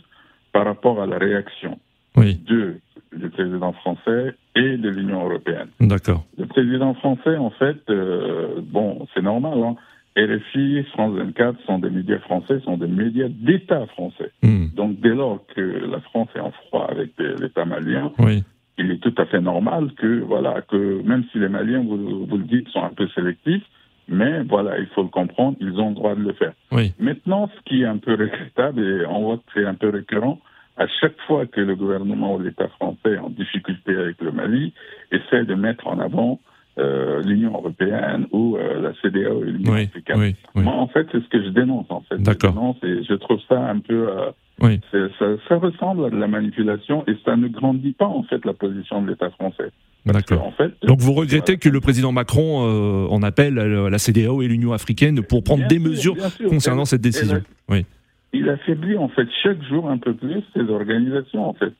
par 0.51 0.65
rapport 0.65 1.01
à 1.01 1.05
la 1.05 1.17
réaction 1.17 1.79
de 2.15 2.79
du 3.15 3.29
président 3.29 3.73
français 3.73 4.35
et 4.55 4.77
de 4.77 4.89
l'Union 4.89 5.25
européenne. 5.25 5.67
D'accord. 5.79 6.25
Le 6.37 6.45
président 6.45 6.93
français, 6.95 7.37
en 7.37 7.49
fait, 7.51 7.77
euh, 7.89 8.61
bon, 8.61 9.07
c'est 9.13 9.21
normal, 9.21 9.59
hein, 9.63 9.75
RFI, 10.15 10.83
France 10.93 11.15
24 11.15 11.59
sont 11.65 11.79
des 11.79 11.89
médias 11.89 12.19
français, 12.19 12.59
sont 12.63 12.77
des 12.77 12.87
médias 12.87 13.29
d'État 13.29 13.85
français. 13.87 14.31
Hmm. 14.43 14.67
Donc 14.75 14.99
dès 14.99 15.15
lors 15.15 15.43
que 15.55 15.61
la 15.61 15.99
France 16.01 16.29
est 16.35 16.39
en 16.39 16.51
froid 16.67 16.87
avec 16.89 17.11
l'État 17.17 17.65
malien, 17.65 18.11
oui. 18.19 18.43
il 18.77 18.91
est 18.91 19.01
tout 19.01 19.13
à 19.17 19.25
fait 19.25 19.41
normal 19.41 19.91
que, 19.97 20.19
voilà, 20.21 20.61
que 20.61 21.01
même 21.01 21.23
si 21.31 21.39
les 21.39 21.49
Maliens, 21.49 21.83
vous, 21.83 22.25
vous 22.27 22.37
le 22.37 22.43
dites, 22.43 22.69
sont 22.69 22.83
un 22.83 22.93
peu 22.93 23.07
sélectifs, 23.09 23.63
mais 24.07 24.43
voilà, 24.43 24.77
il 24.79 24.87
faut 24.87 25.03
le 25.03 25.09
comprendre, 25.09 25.57
ils 25.59 25.79
ont 25.79 25.89
le 25.89 25.95
droit 25.95 26.15
de 26.15 26.21
le 26.21 26.33
faire. 26.33 26.53
Oui. 26.71 26.93
Maintenant, 26.99 27.49
ce 27.55 27.61
qui 27.63 27.81
est 27.81 27.85
un 27.85 27.97
peu 27.97 28.11
regrettable, 28.11 28.81
et 28.81 29.05
on 29.07 29.23
voit 29.23 29.37
que 29.37 29.43
c'est 29.55 29.65
un 29.65 29.75
peu 29.75 29.89
récurrent, 29.89 30.39
à 30.77 30.87
chaque 30.99 31.19
fois 31.27 31.45
que 31.45 31.61
le 31.61 31.75
gouvernement 31.75 32.35
ou 32.35 32.39
l'État 32.39 32.67
français 32.69 33.17
en 33.17 33.29
difficulté 33.29 33.95
avec 33.95 34.21
le 34.21 34.31
Mali 34.31 34.73
essaie 35.11 35.45
de 35.45 35.55
mettre 35.55 35.87
en 35.87 35.99
avant 35.99 36.39
euh, 36.79 37.21
l'Union 37.21 37.53
européenne 37.53 38.25
ou 38.31 38.57
euh, 38.57 38.81
la 38.81 38.93
CDAO 39.01 39.43
et 39.43 39.51
l'Union 39.51 39.73
africaine. 39.73 40.33
Moi, 40.55 40.73
en 40.73 40.87
fait, 40.87 41.05
c'est 41.11 41.21
ce 41.21 41.29
que 41.29 41.43
je 41.43 41.49
dénonce. 41.49 41.85
En 41.89 42.01
fait. 42.01 42.15
Je, 42.17 42.47
dénonce 42.47 42.77
et 42.81 43.03
je 43.03 43.13
trouve 43.13 43.39
ça 43.47 43.59
un 43.59 43.79
peu. 43.79 44.09
Euh, 44.09 44.77
ça, 45.19 45.25
ça, 45.47 45.57
ressemble 45.57 46.05
à 46.05 46.09
de 46.09 46.15
la 46.15 46.27
manipulation 46.27 47.03
et 47.07 47.15
ça 47.23 47.35
ne 47.35 47.47
grandit 47.47 47.93
pas 47.93 48.07
en 48.07 48.23
fait 48.23 48.43
la 48.43 48.53
position 48.53 49.03
de 49.03 49.11
l'État 49.11 49.29
français. 49.31 49.69
D'accord. 50.05 50.43
En 50.43 50.51
fait, 50.51 50.71
Donc 50.83 50.99
vous 50.99 51.13
regrettez 51.13 51.57
que 51.57 51.69
le 51.69 51.79
président 51.79 52.11
Macron 52.11 53.07
en 53.09 53.23
appelle 53.23 53.59
à 53.59 53.89
la 53.89 53.97
CDAO 53.99 54.41
et 54.41 54.47
l'Union 54.47 54.73
africaine 54.73 55.21
pour 55.21 55.43
prendre 55.43 55.67
des 55.67 55.79
mesures 55.79 56.15
concernant 56.49 56.85
cette 56.85 57.01
décision. 57.01 57.41
Oui 57.69 57.85
il 58.33 58.49
affaiblit 58.49 58.97
en 58.97 59.07
fait 59.07 59.27
chaque 59.43 59.61
jour 59.63 59.89
un 59.89 59.97
peu 59.97 60.13
plus 60.13 60.43
ces 60.53 60.69
organisations 60.69 61.47
en 61.49 61.53
fait. 61.53 61.73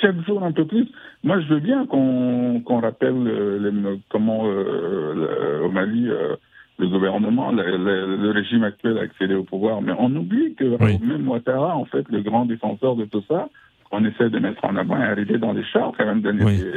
Chaque 0.00 0.20
jour 0.26 0.42
un 0.42 0.52
peu 0.52 0.64
plus. 0.64 0.86
Moi, 1.24 1.40
je 1.40 1.48
veux 1.48 1.60
bien 1.60 1.86
qu'on 1.86 2.80
rappelle 2.80 3.14
euh, 3.26 3.96
comment 4.08 4.42
euh, 4.46 5.62
au 5.64 5.70
Mali 5.70 6.08
euh, 6.08 6.36
le 6.78 6.86
gouvernement, 6.86 7.50
le, 7.50 8.30
régime 8.30 8.62
actuel 8.62 8.98
a 8.98 9.02
accédé 9.02 9.34
au 9.34 9.42
pouvoir, 9.42 9.82
mais 9.82 9.92
on 9.98 10.14
oublie 10.14 10.54
que 10.54 10.64
même 11.04 11.28
Ouattara, 11.28 11.76
en 11.76 11.84
fait, 11.84 12.08
le 12.08 12.20
grand 12.20 12.44
défenseur 12.44 12.94
de 12.94 13.04
tout 13.04 13.24
ça, 13.26 13.48
on 13.90 14.04
essaie 14.04 14.30
de 14.30 14.38
mettre 14.38 14.64
en 14.64 14.76
avant 14.76 14.96
et 14.96 15.02
arriver 15.04 15.38
dans 15.38 15.52
les 15.52 15.64
chars 15.64 15.92
quand 15.98 16.06
même 16.06 16.22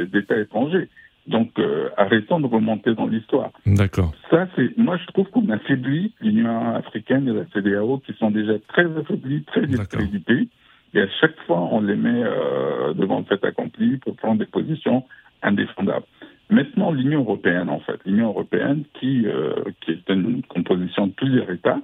d'États 0.06 0.40
étrangers. 0.40 0.88
Donc, 1.26 1.50
euh, 1.58 1.88
arrêtons 1.96 2.40
de 2.40 2.46
remonter 2.46 2.94
dans 2.94 3.06
l'histoire. 3.06 3.50
D'accord. 3.64 4.12
Ça, 4.30 4.48
c'est, 4.56 4.76
moi, 4.76 4.96
je 4.96 5.06
trouve 5.12 5.28
qu'on 5.30 5.48
affaiblit 5.50 6.12
l'Union 6.20 6.74
africaine 6.74 7.28
et 7.28 7.32
la 7.32 7.44
CDAO, 7.52 7.98
qui 7.98 8.12
sont 8.14 8.30
déjà 8.30 8.54
très 8.68 8.86
affaiblies, 8.96 9.44
très 9.44 9.66
discréditées. 9.66 10.48
Et 10.94 11.00
à 11.00 11.08
chaque 11.20 11.38
fois, 11.46 11.60
on 11.70 11.80
les 11.80 11.96
met 11.96 12.22
euh, 12.24 12.92
devant 12.94 13.20
le 13.20 13.24
fait 13.24 13.42
accompli 13.44 13.98
pour 13.98 14.16
prendre 14.16 14.40
des 14.40 14.46
positions 14.46 15.04
indéfendables. 15.42 16.06
Maintenant, 16.50 16.90
l'Union 16.90 17.20
européenne, 17.20 17.70
en 17.70 17.80
fait, 17.80 17.98
l'Union 18.04 18.28
européenne, 18.28 18.84
qui, 19.00 19.26
euh, 19.26 19.54
qui 19.80 19.92
est 19.92 20.08
une 20.08 20.42
composition 20.42 21.06
de 21.06 21.12
plusieurs 21.12 21.50
États, 21.50 21.80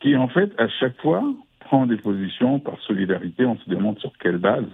qui, 0.00 0.16
en 0.16 0.28
fait, 0.28 0.52
à 0.58 0.68
chaque 0.68 0.96
fois, 1.02 1.22
prend 1.60 1.86
des 1.86 1.96
positions 1.96 2.60
par 2.60 2.80
solidarité. 2.80 3.44
On 3.44 3.58
se 3.58 3.68
demande 3.68 3.98
sur 3.98 4.12
quelle 4.18 4.38
base. 4.38 4.64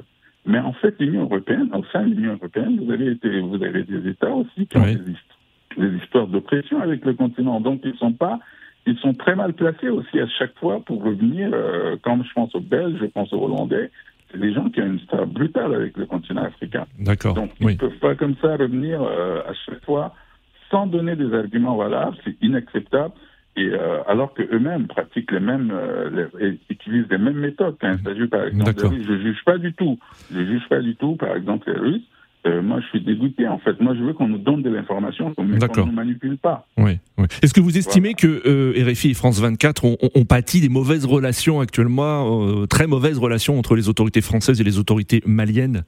Mais 0.47 0.59
en 0.59 0.73
fait, 0.75 0.95
l'Union 1.01 1.23
européenne, 1.23 1.71
au 1.73 1.85
sein 1.93 2.03
de 2.03 2.15
l'Union 2.15 2.35
européenne, 2.35 2.79
vous 2.85 2.93
avez, 2.93 3.13
été, 3.13 3.41
vous 3.41 3.63
avez 3.63 3.83
des 3.83 4.09
États 4.09 4.33
aussi 4.33 4.67
qui 4.67 4.77
ont 4.77 4.85
des, 4.85 5.97
histoires 5.97 6.27
d'oppression 6.27 6.81
avec 6.81 7.05
le 7.05 7.15
continent. 7.15 7.61
Donc, 7.61 7.81
ils 7.85 7.97
sont 7.97 8.13
pas, 8.13 8.39
ils 8.87 8.97
sont 8.99 9.15
très 9.15 9.35
mal 9.35 9.55
placés 9.55 9.89
aussi 9.89 10.21
à 10.21 10.29
chaque 10.39 10.57
fois 10.59 10.81
pour 10.81 11.03
revenir. 11.03 11.51
Euh, 11.53 11.97
quand 12.03 12.23
je 12.23 12.33
pense 12.33 12.55
aux 12.55 12.61
Belges, 12.61 12.99
je 13.01 13.07
pense 13.07 13.33
aux 13.33 13.43
Hollandais, 13.43 13.91
c'est 14.31 14.39
des 14.39 14.53
gens 14.53 14.69
qui 14.69 14.81
ont 14.81 14.87
une 14.87 14.97
histoire 14.97 15.27
brutale 15.27 15.75
avec 15.75 15.97
le 15.97 16.07
continent 16.07 16.45
africain. 16.45 16.87
D'accord. 16.99 17.35
Donc, 17.35 17.51
ils 17.61 17.67
ne 17.67 17.75
peuvent 17.75 17.99
pas 18.01 18.15
comme 18.15 18.37
ça 18.43 18.57
revenir 18.57 19.03
euh, 19.03 19.41
à 19.49 19.55
chaque 19.67 19.85
fois 19.85 20.15
sans 20.71 20.87
donner 20.87 21.17
des 21.17 21.33
arguments 21.33 21.77
valables. 21.77 22.17
C'est 22.25 22.37
inacceptable. 22.43 23.15
Et 23.57 23.69
euh, 23.69 24.03
alors 24.09 24.35
qu'eux-mêmes 24.35 24.89
pratiquent 24.89 25.31
les 25.31 25.41
mêmes, 25.41 25.71
euh, 25.73 26.29
les, 26.41 26.59
utilisent 26.71 27.07
les 27.11 27.19
mêmes 27.19 27.39
méthodes. 27.39 27.77
Il 27.83 27.99
s'agit 28.03 28.27
par 28.27 28.45
exemple 28.47 28.87
Russes, 28.87 29.07
je 29.07 29.19
juge 29.21 29.45
pas 29.45 29.59
du 29.59 29.73
tout. 29.73 29.99
Je 30.33 30.45
juge 30.45 30.69
pas 30.69 30.81
du 30.81 30.97
tout, 30.97 31.15
par 31.17 31.37
exemple, 31.37 31.71
les 31.71 31.79
Russes. 31.79 32.03
Euh, 32.47 32.61
moi, 32.61 32.79
je 32.81 32.87
suis 32.89 33.01
dégoûté. 33.01 33.49
En 33.49 33.59
fait, 33.59 33.81
moi, 33.81 33.95
je 33.95 34.03
veux 34.03 34.13
qu'on 34.13 34.29
nous 34.29 34.39
donne 34.39 34.63
de 34.63 34.69
l'information, 34.69 35.33
qu'on 35.33 35.45
ne 35.45 35.57
nous 35.57 35.93
manipule 35.93 36.37
pas. 36.37 36.67
Oui. 36.77 36.99
oui. 37.17 37.27
Est-ce 37.43 37.55
que 37.55 37.61
vous 37.61 37.79
estimez 37.79 38.13
que 38.13 38.43
euh, 38.47 38.85
RFI 38.85 39.11
et 39.11 39.15
France 39.15 39.41
24 39.41 39.85
ont, 39.87 39.97
ont, 40.15 40.25
pâti 40.25 40.61
des 40.61 40.69
mauvaises 40.69 41.07
relations 41.07 41.61
actuellement, 41.61 42.43
euh, 42.43 42.67
très 42.67 42.87
mauvaises 42.87 43.19
relations 43.19 43.59
entre 43.59 43.77
les 43.77 43.89
autorités 43.89 44.21
françaises 44.21 44.61
et 44.61 44.65
les 44.65 44.79
autorités 44.79 45.23
maliennes? 45.25 45.85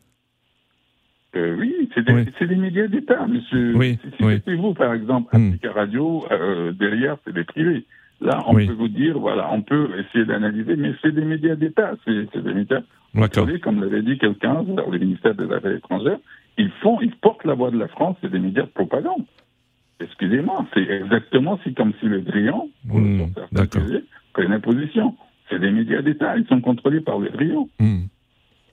Euh, 1.37 1.57
oui, 1.59 1.76
c'est 1.97 2.05
des, 2.05 2.47
des, 2.47 2.57
médias 2.57 2.87
d'État, 2.89 3.27
monsieur. 3.27 3.75
Oui, 3.75 3.99
si, 4.19 4.55
vous, 4.55 4.75
par 4.75 4.93
exemple, 4.93 5.35
hmm. 5.37 5.49
Africa 5.49 5.73
Radio, 5.73 6.25
euh, 6.31 6.73
derrière, 6.73 7.17
c'est 7.25 7.33
des 7.33 7.45
privés. 7.45 7.85
Là, 8.21 8.43
on 8.47 8.55
peut 8.55 8.73
vous 8.73 8.89
dire, 8.89 9.19
voilà, 9.19 9.51
on 9.53 9.63
peut 9.63 9.91
essayer 9.99 10.25
d'analyser, 10.25 10.77
mais 10.77 10.93
c'est 11.03 11.13
des 11.13 11.25
médias 11.25 11.55
d'État, 11.55 11.93
c'est 12.05 12.43
des 12.43 12.55
médias. 12.55 12.81
Savez, 13.33 13.61
comme 13.61 13.81
l'avait 13.81 14.03
dit 14.03 14.19
quelqu'un 14.19 14.63
dans 14.63 14.91
le 14.91 14.99
ministère 14.99 15.35
des 15.35 15.51
Affaires 15.53 15.73
étrangères, 15.73 16.19
ils 16.59 16.71
font, 16.83 17.01
ils 17.01 17.15
portent 17.17 17.45
la 17.45 17.55
voix 17.55 17.71
de 17.71 17.79
la 17.79 17.89
France, 17.89 18.17
c'est 18.21 18.31
des 18.31 18.39
médias 18.39 18.63
de 18.63 18.69
propagande. 18.69 19.25
Excusez-moi, 20.01 20.67
c'est 20.75 20.83
exactement 20.83 21.59
si 21.65 21.73
comme 21.73 21.93
si 22.01 22.07
le 22.07 22.21
Drian, 22.21 22.69
mmh, 22.85 23.25
prenait 24.35 24.59
position. 24.59 25.15
C'est 25.49 25.59
des 25.59 25.71
médias 25.71 26.03
d'État, 26.03 26.37
ils 26.37 26.47
sont 26.47 26.61
contrôlés 26.61 27.01
par 27.01 27.19
le 27.19 27.31
Drian. 27.31 27.69
Hmm. 27.79 28.05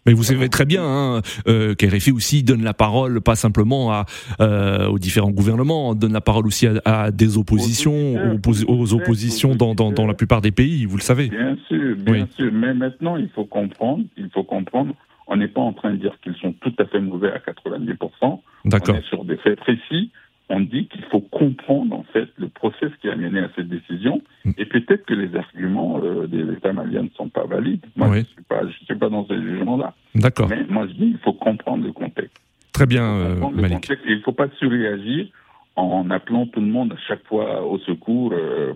Mais 0.06 0.14
vous 0.14 0.24
savez 0.24 0.50
très 0.50 0.66
bien 0.66 0.84
hein, 0.84 1.22
euh, 1.48 1.76
qu'RFI 1.76 2.12
aussi 2.12 2.44
donne 2.44 2.64
la 2.64 2.74
parole, 2.74 3.22
pas 3.22 3.36
simplement 3.36 3.92
à, 3.92 4.06
euh, 4.42 4.88
aux 4.88 5.00
différents 5.00 5.32
gouvernements, 5.32 5.96
donne 5.96 6.14
la 6.14 6.22
parole 6.22 6.46
aussi 6.46 6.68
à, 6.86 7.12
des 7.12 7.38
oppositions, 7.38 8.40
aux, 8.68 8.94
oppositions 8.94 9.56
dans, 9.56 9.76
dans, 9.76 9.92
dans, 9.92 10.06
la 10.06 10.14
plupart 10.14 10.42
des 10.42 10.52
pays, 10.52 10.86
vous 10.86 10.98
le 10.98 11.02
savez. 11.02 11.30
Bien 11.30 11.58
sûr, 11.68 11.96
bien 11.96 12.28
sûr. 12.36 12.52
Mais 12.52 12.74
maintenant, 12.74 13.16
il 13.16 13.30
faut 13.30 13.46
comprendre, 13.46 14.04
il 14.18 14.30
faut 14.34 14.44
comprendre, 14.44 14.94
on 15.28 15.38
n'est 15.38 15.48
pas 15.48 15.62
en 15.62 15.74
train 15.74 15.92
de 15.92 15.98
dire 15.98 16.18
qu'ils 16.22 16.36
sont 16.36 16.54
tout 16.54 16.74
à 16.80 16.86
fait 16.86 17.00
mauvais 17.00 17.32
à 17.32 17.38
90%. 17.38 18.42
D'accord. 18.66 18.96
On 18.96 18.98
est 18.98 19.08
sur 19.08 19.24
des 19.26 19.38
faits 19.38 19.58
précis 19.60 20.12
on 20.50 20.60
dit 20.60 20.88
qu'il 20.88 21.04
faut 21.06 21.22
comprendre 21.22 21.96
en 21.96 22.04
fait 22.14 22.28
le 22.38 22.48
process 22.48 22.92
qui 23.02 23.10
a 23.10 23.16
mené 23.16 23.40
à 23.40 23.50
cette 23.56 23.70
décision 23.70 24.22
mm. 24.46 24.52
et 24.58 24.66
peut-être 24.66 25.06
que 25.06 25.14
les 25.14 25.36
arguments 25.36 26.00
euh, 26.04 26.28
des 26.28 26.44
États 26.54 26.74
maliens 26.74 27.04
ne 27.04 27.10
sont 27.16 27.30
pas 27.30 27.46
valides. 27.46 27.86
Moi, 27.96 28.10
je 28.14 28.20
ne 28.20 28.24
suis, 28.24 28.44
pas, 28.48 28.62
suis 28.86 28.96
pas 28.96 29.10
dans 29.10 29.26
ce 29.26 29.40
jugement-là. 29.40 29.94
D'accord. 30.16 30.50
Mais 30.50 30.66
moi, 30.70 30.88
je 30.88 30.94
dis 30.94 31.12
qu'il 31.12 31.20
faut 31.20 31.34
comprendre 31.34 31.86
le 31.86 31.92
contexte. 31.92 32.38
Très 32.74 32.86
bien, 32.88 33.04
euh, 33.04 33.50
Malik. 33.52 33.88
il 34.06 34.18
ne 34.18 34.22
faut 34.22 34.32
pas 34.32 34.48
surréagir 34.58 35.28
en 35.76 36.10
appelant 36.12 36.46
tout 36.48 36.62
le 36.62 36.68
monde 36.68 36.94
à 36.94 36.98
chaque 37.08 37.26
fois 37.26 37.66
au 37.66 37.80
secours 37.80 38.34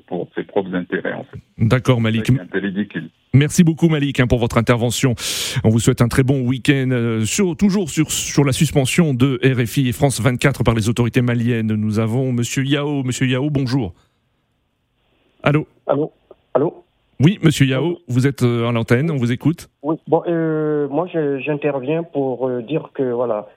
pour 0.08 0.28
ses 0.36 0.44
propres 0.44 0.74
intérêts. 0.74 1.14
En 1.14 1.24
fait. 1.24 1.40
D'accord, 1.58 2.02
Malik. 2.02 2.32
C'est 2.52 2.60
ridicule. 2.60 3.10
Merci 3.34 3.64
beaucoup 3.64 3.88
Malik 3.88 4.20
hein, 4.20 4.28
pour 4.28 4.40
votre 4.40 4.58
intervention. 4.58 5.14
On 5.64 5.70
vous 5.70 5.80
souhaite 5.80 6.02
un 6.02 6.08
très 6.08 6.24
bon 6.24 6.42
week-end. 6.42 6.90
Euh, 6.92 7.54
toujours 7.58 7.90
sur, 7.90 8.10
sur 8.10 8.44
la 8.44 8.52
suspension 8.52 9.14
de 9.14 9.40
RFI 9.44 9.90
et 9.90 9.92
France 9.92 10.20
24 10.22 10.64
par 10.64 10.74
les 10.74 10.90
autorités 10.90 11.22
maliennes. 11.22 11.68
Nous 11.68 12.00
avons 12.00 12.32
Monsieur 12.32 12.64
Yao. 12.64 13.04
Monsieur 13.04 13.28
Yao, 13.28 13.50
bonjour. 13.50 13.94
Allô? 15.44 15.68
Allô? 15.86 16.12
Allô? 16.54 16.84
Oui, 17.20 17.40
Monsieur 17.44 17.66
Yao, 17.66 18.00
vous 18.08 18.28
êtes 18.28 18.44
euh, 18.44 18.68
à 18.68 18.72
l'antenne, 18.72 19.10
on 19.10 19.18
vous 19.18 19.32
écoute. 19.32 19.70
Oui, 19.82 19.96
bon, 20.08 20.22
euh, 20.28 20.88
moi 20.88 21.08
j'interviens 21.40 22.04
pour 22.04 22.50
dire 22.62 22.92
que 22.94 23.04
voilà, 23.04 23.48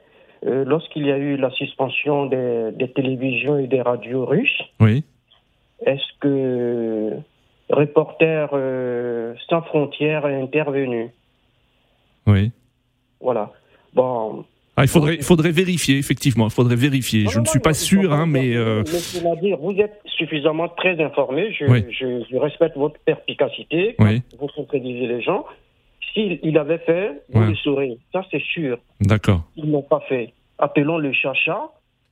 lorsqu'il 0.42 1.06
y 1.06 1.12
a 1.12 1.18
eu 1.18 1.36
la 1.36 1.50
suspension 1.50 2.26
des, 2.26 2.70
des 2.72 2.90
télévisions 2.90 3.58
et 3.58 3.66
des 3.66 3.82
radios 3.82 4.24
russes, 4.24 4.62
oui. 4.80 5.04
est-ce 5.86 6.18
que 6.20 7.20
Reporter 7.70 8.50
euh, 8.52 9.34
sans 9.48 9.62
frontières 9.62 10.26
est 10.26 10.40
intervenu? 10.40 11.10
Oui. 12.26 12.50
Voilà. 13.20 13.52
Bon. 13.94 14.44
Ah, 14.76 14.82
il 14.82 14.88
faudrait, 14.88 15.14
il 15.16 15.22
faudrait 15.22 15.52
vérifier, 15.52 15.98
effectivement. 15.98 16.46
Il 16.46 16.50
faudrait 16.50 16.74
vérifier. 16.74 17.26
je 17.28 17.38
ne 17.38 17.44
suis 17.44 17.60
pas 17.60 17.74
sûr, 17.74 18.12
hein, 18.12 18.26
mais. 18.26 18.56
Euh... 18.56 18.82
dire, 19.40 19.58
vous 19.58 19.76
êtes 19.78 20.00
suffisamment 20.06 20.68
très 20.68 21.00
informé. 21.00 21.52
Je, 21.52 21.66
je, 21.90 22.36
respecte 22.36 22.76
votre 22.76 22.98
perspicacité. 23.00 23.94
Oui. 23.98 24.22
Vous 24.38 24.48
concrétisez 24.48 25.06
les 25.06 25.22
gens. 25.22 25.44
S'il 26.12 26.40
il 26.42 26.58
avait 26.58 26.78
fait, 26.78 27.22
vous 27.32 27.42
le 27.42 27.54
saurez. 27.56 27.98
Ça, 28.12 28.24
c'est 28.30 28.42
sûr. 28.42 28.78
D'accord. 29.00 29.42
Ils 29.56 29.70
n'ont 29.70 29.82
pas 29.82 30.00
fait. 30.08 30.32
Appelons 30.58 30.98
le 30.98 31.12
chacha, 31.12 31.68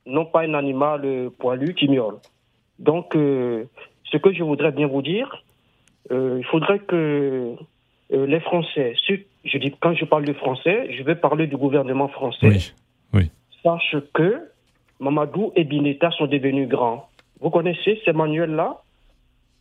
non 0.06 0.24
pas 0.24 0.42
un 0.42 0.54
animal 0.54 1.30
poilu 1.38 1.74
qui 1.74 1.88
miaule. 1.88 2.18
Donc, 2.78 3.16
euh, 3.16 3.64
ce 4.04 4.16
que 4.16 4.32
je 4.32 4.42
voudrais 4.42 4.72
bien 4.72 4.86
vous 4.86 5.02
dire, 5.02 5.44
euh, 6.10 6.36
il 6.38 6.44
faudrait 6.46 6.78
que 6.78 7.54
euh, 8.12 8.26
les 8.26 8.40
Français, 8.40 8.94
je 9.44 9.58
dis 9.58 9.74
quand 9.80 9.94
je 9.94 10.04
parle 10.04 10.24
de 10.24 10.32
Français, 10.32 10.88
je 10.96 11.02
vais 11.02 11.14
parler 11.14 11.46
du 11.46 11.56
gouvernement 11.56 12.08
français, 12.08 12.48
oui, 12.48 12.72
oui. 13.12 13.30
sachent 13.62 13.96
que 14.14 14.48
Mamadou 15.00 15.52
et 15.56 15.64
Bineta 15.64 16.10
sont 16.12 16.26
devenus 16.26 16.68
grands. 16.68 17.08
Vous 17.40 17.50
connaissez 17.50 18.00
ces 18.04 18.12
manuels-là 18.12 18.82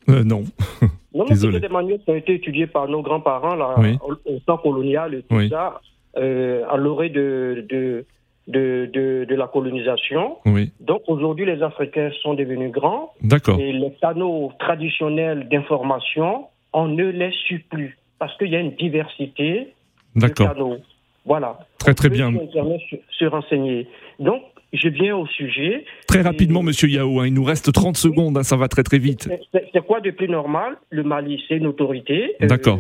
euh, 0.09 0.23
Non. 0.23 0.43
non, 1.17 1.25
mais 1.29 1.35
c'est 1.35 1.59
des 1.59 1.67
manuels 1.69 1.99
qui 2.03 2.11
ont 2.11 2.15
été 2.15 2.35
étudiés 2.35 2.67
par 2.67 2.87
nos 2.87 3.01
grands-parents 3.01 3.55
là, 3.55 3.75
au, 4.03 4.39
temps 4.45 4.57
colonial 4.57 5.15
et 5.15 5.23
tout 5.23 5.49
ça, 5.49 5.81
à 6.15 6.77
l'orée 6.77 7.09
de, 7.09 7.65
de 7.69 8.05
de, 8.47 8.89
de, 8.93 9.25
de, 9.27 9.35
la 9.35 9.47
colonisation. 9.47 10.37
Oui. 10.45 10.71
Donc 10.79 11.01
aujourd'hui, 11.07 11.45
les 11.45 11.61
Africains 11.61 12.11
sont 12.21 12.33
devenus 12.33 12.71
grands. 12.71 13.13
D'accord. 13.21 13.59
Et 13.59 13.73
les 13.73 13.91
canaux 14.01 14.51
traditionnels 14.59 15.49
d'information, 15.49 16.45
on 16.73 16.87
ne 16.87 17.05
les 17.05 17.31
suit 17.31 17.59
plus 17.59 17.97
parce 18.19 18.35
qu'il 18.37 18.49
y 18.49 18.55
a 18.55 18.59
une 18.59 18.75
diversité 18.75 19.73
de 20.15 20.27
canaux. 20.27 20.77
Voilà. 21.25 21.59
Très 21.77 21.93
très 21.93 22.09
bien. 22.09 22.31
Se, 22.31 22.95
se 23.11 23.25
renseigner. 23.25 23.87
Donc, 24.19 24.41
je 24.73 24.89
viens 24.89 25.15
au 25.15 25.25
sujet. 25.27 25.85
Très 26.07 26.21
rapidement, 26.21 26.63
Monsieur 26.63 26.89
Yao, 26.89 27.19
hein, 27.19 27.27
il 27.27 27.33
nous 27.33 27.43
reste 27.43 27.71
30 27.71 27.97
secondes, 27.97 28.37
hein, 28.37 28.43
ça 28.43 28.55
va 28.55 28.67
très 28.67 28.83
très 28.83 28.99
vite. 28.99 29.29
C'est 29.51 29.85
quoi 29.85 30.01
de 30.01 30.11
plus 30.11 30.27
normal? 30.27 30.77
Le 30.89 31.03
Mali, 31.03 31.41
c'est 31.47 31.57
une 31.57 31.67
autorité. 31.67 32.35
D'accord. 32.41 32.79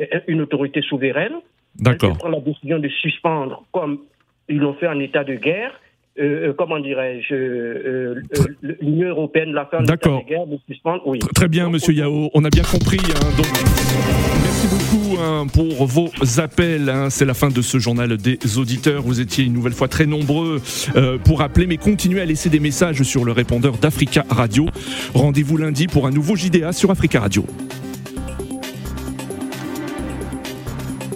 Euh, 0.00 0.04
une 0.26 0.40
autorité 0.40 0.80
souveraine. 0.82 1.34
D'accord. 1.76 2.12
Elle 2.12 2.18
prend 2.18 2.28
la 2.28 2.40
décision 2.40 2.78
de 2.78 2.88
suspendre, 2.88 3.64
comme 3.72 4.00
ils 4.48 4.58
l'ont 4.58 4.74
fait 4.74 4.88
en 4.88 4.98
état 5.00 5.24
de 5.24 5.34
guerre. 5.34 5.72
Euh, 6.18 6.48
euh 6.48 6.52
comment 6.52 6.80
dirais-je, 6.80 7.34
euh, 7.34 8.22
euh 8.36 8.74
l'Union 8.80 9.08
européenne 9.08 9.52
l'a 9.52 9.66
fait 9.66 9.76
en 9.76 9.84
état 9.84 9.96
de 9.96 10.28
guerre, 10.28 10.46
de 10.46 10.58
suspendre, 10.66 11.02
oui. 11.06 11.20
Très 11.34 11.48
bien, 11.48 11.68
Monsieur 11.70 11.94
Yao, 11.94 12.30
on 12.34 12.44
a 12.44 12.50
bien 12.50 12.64
compris. 12.64 12.98
Hein, 12.98 13.36
donc, 13.36 14.47
merci 14.60 14.76
beaucoup 14.76 15.16
hein, 15.20 15.46
pour 15.52 15.86
vos 15.86 16.10
appels. 16.38 16.88
Hein. 16.88 17.10
C'est 17.10 17.24
la 17.24 17.34
fin 17.34 17.48
de 17.48 17.62
ce 17.62 17.78
journal 17.78 18.16
des 18.16 18.38
auditeurs. 18.56 19.02
Vous 19.02 19.20
étiez 19.20 19.44
une 19.44 19.52
nouvelle 19.52 19.72
fois 19.72 19.88
très 19.88 20.06
nombreux 20.06 20.60
euh, 20.96 21.18
pour 21.18 21.42
appeler, 21.42 21.66
mais 21.66 21.76
continuez 21.76 22.20
à 22.20 22.24
laisser 22.24 22.48
des 22.48 22.60
messages 22.60 23.02
sur 23.02 23.24
le 23.24 23.32
répondeur 23.32 23.76
d'Africa 23.78 24.24
Radio. 24.28 24.66
Rendez-vous 25.14 25.56
lundi 25.56 25.86
pour 25.86 26.06
un 26.06 26.10
nouveau 26.10 26.34
JDA 26.34 26.72
sur 26.72 26.90
Africa 26.90 27.20
Radio. 27.20 27.44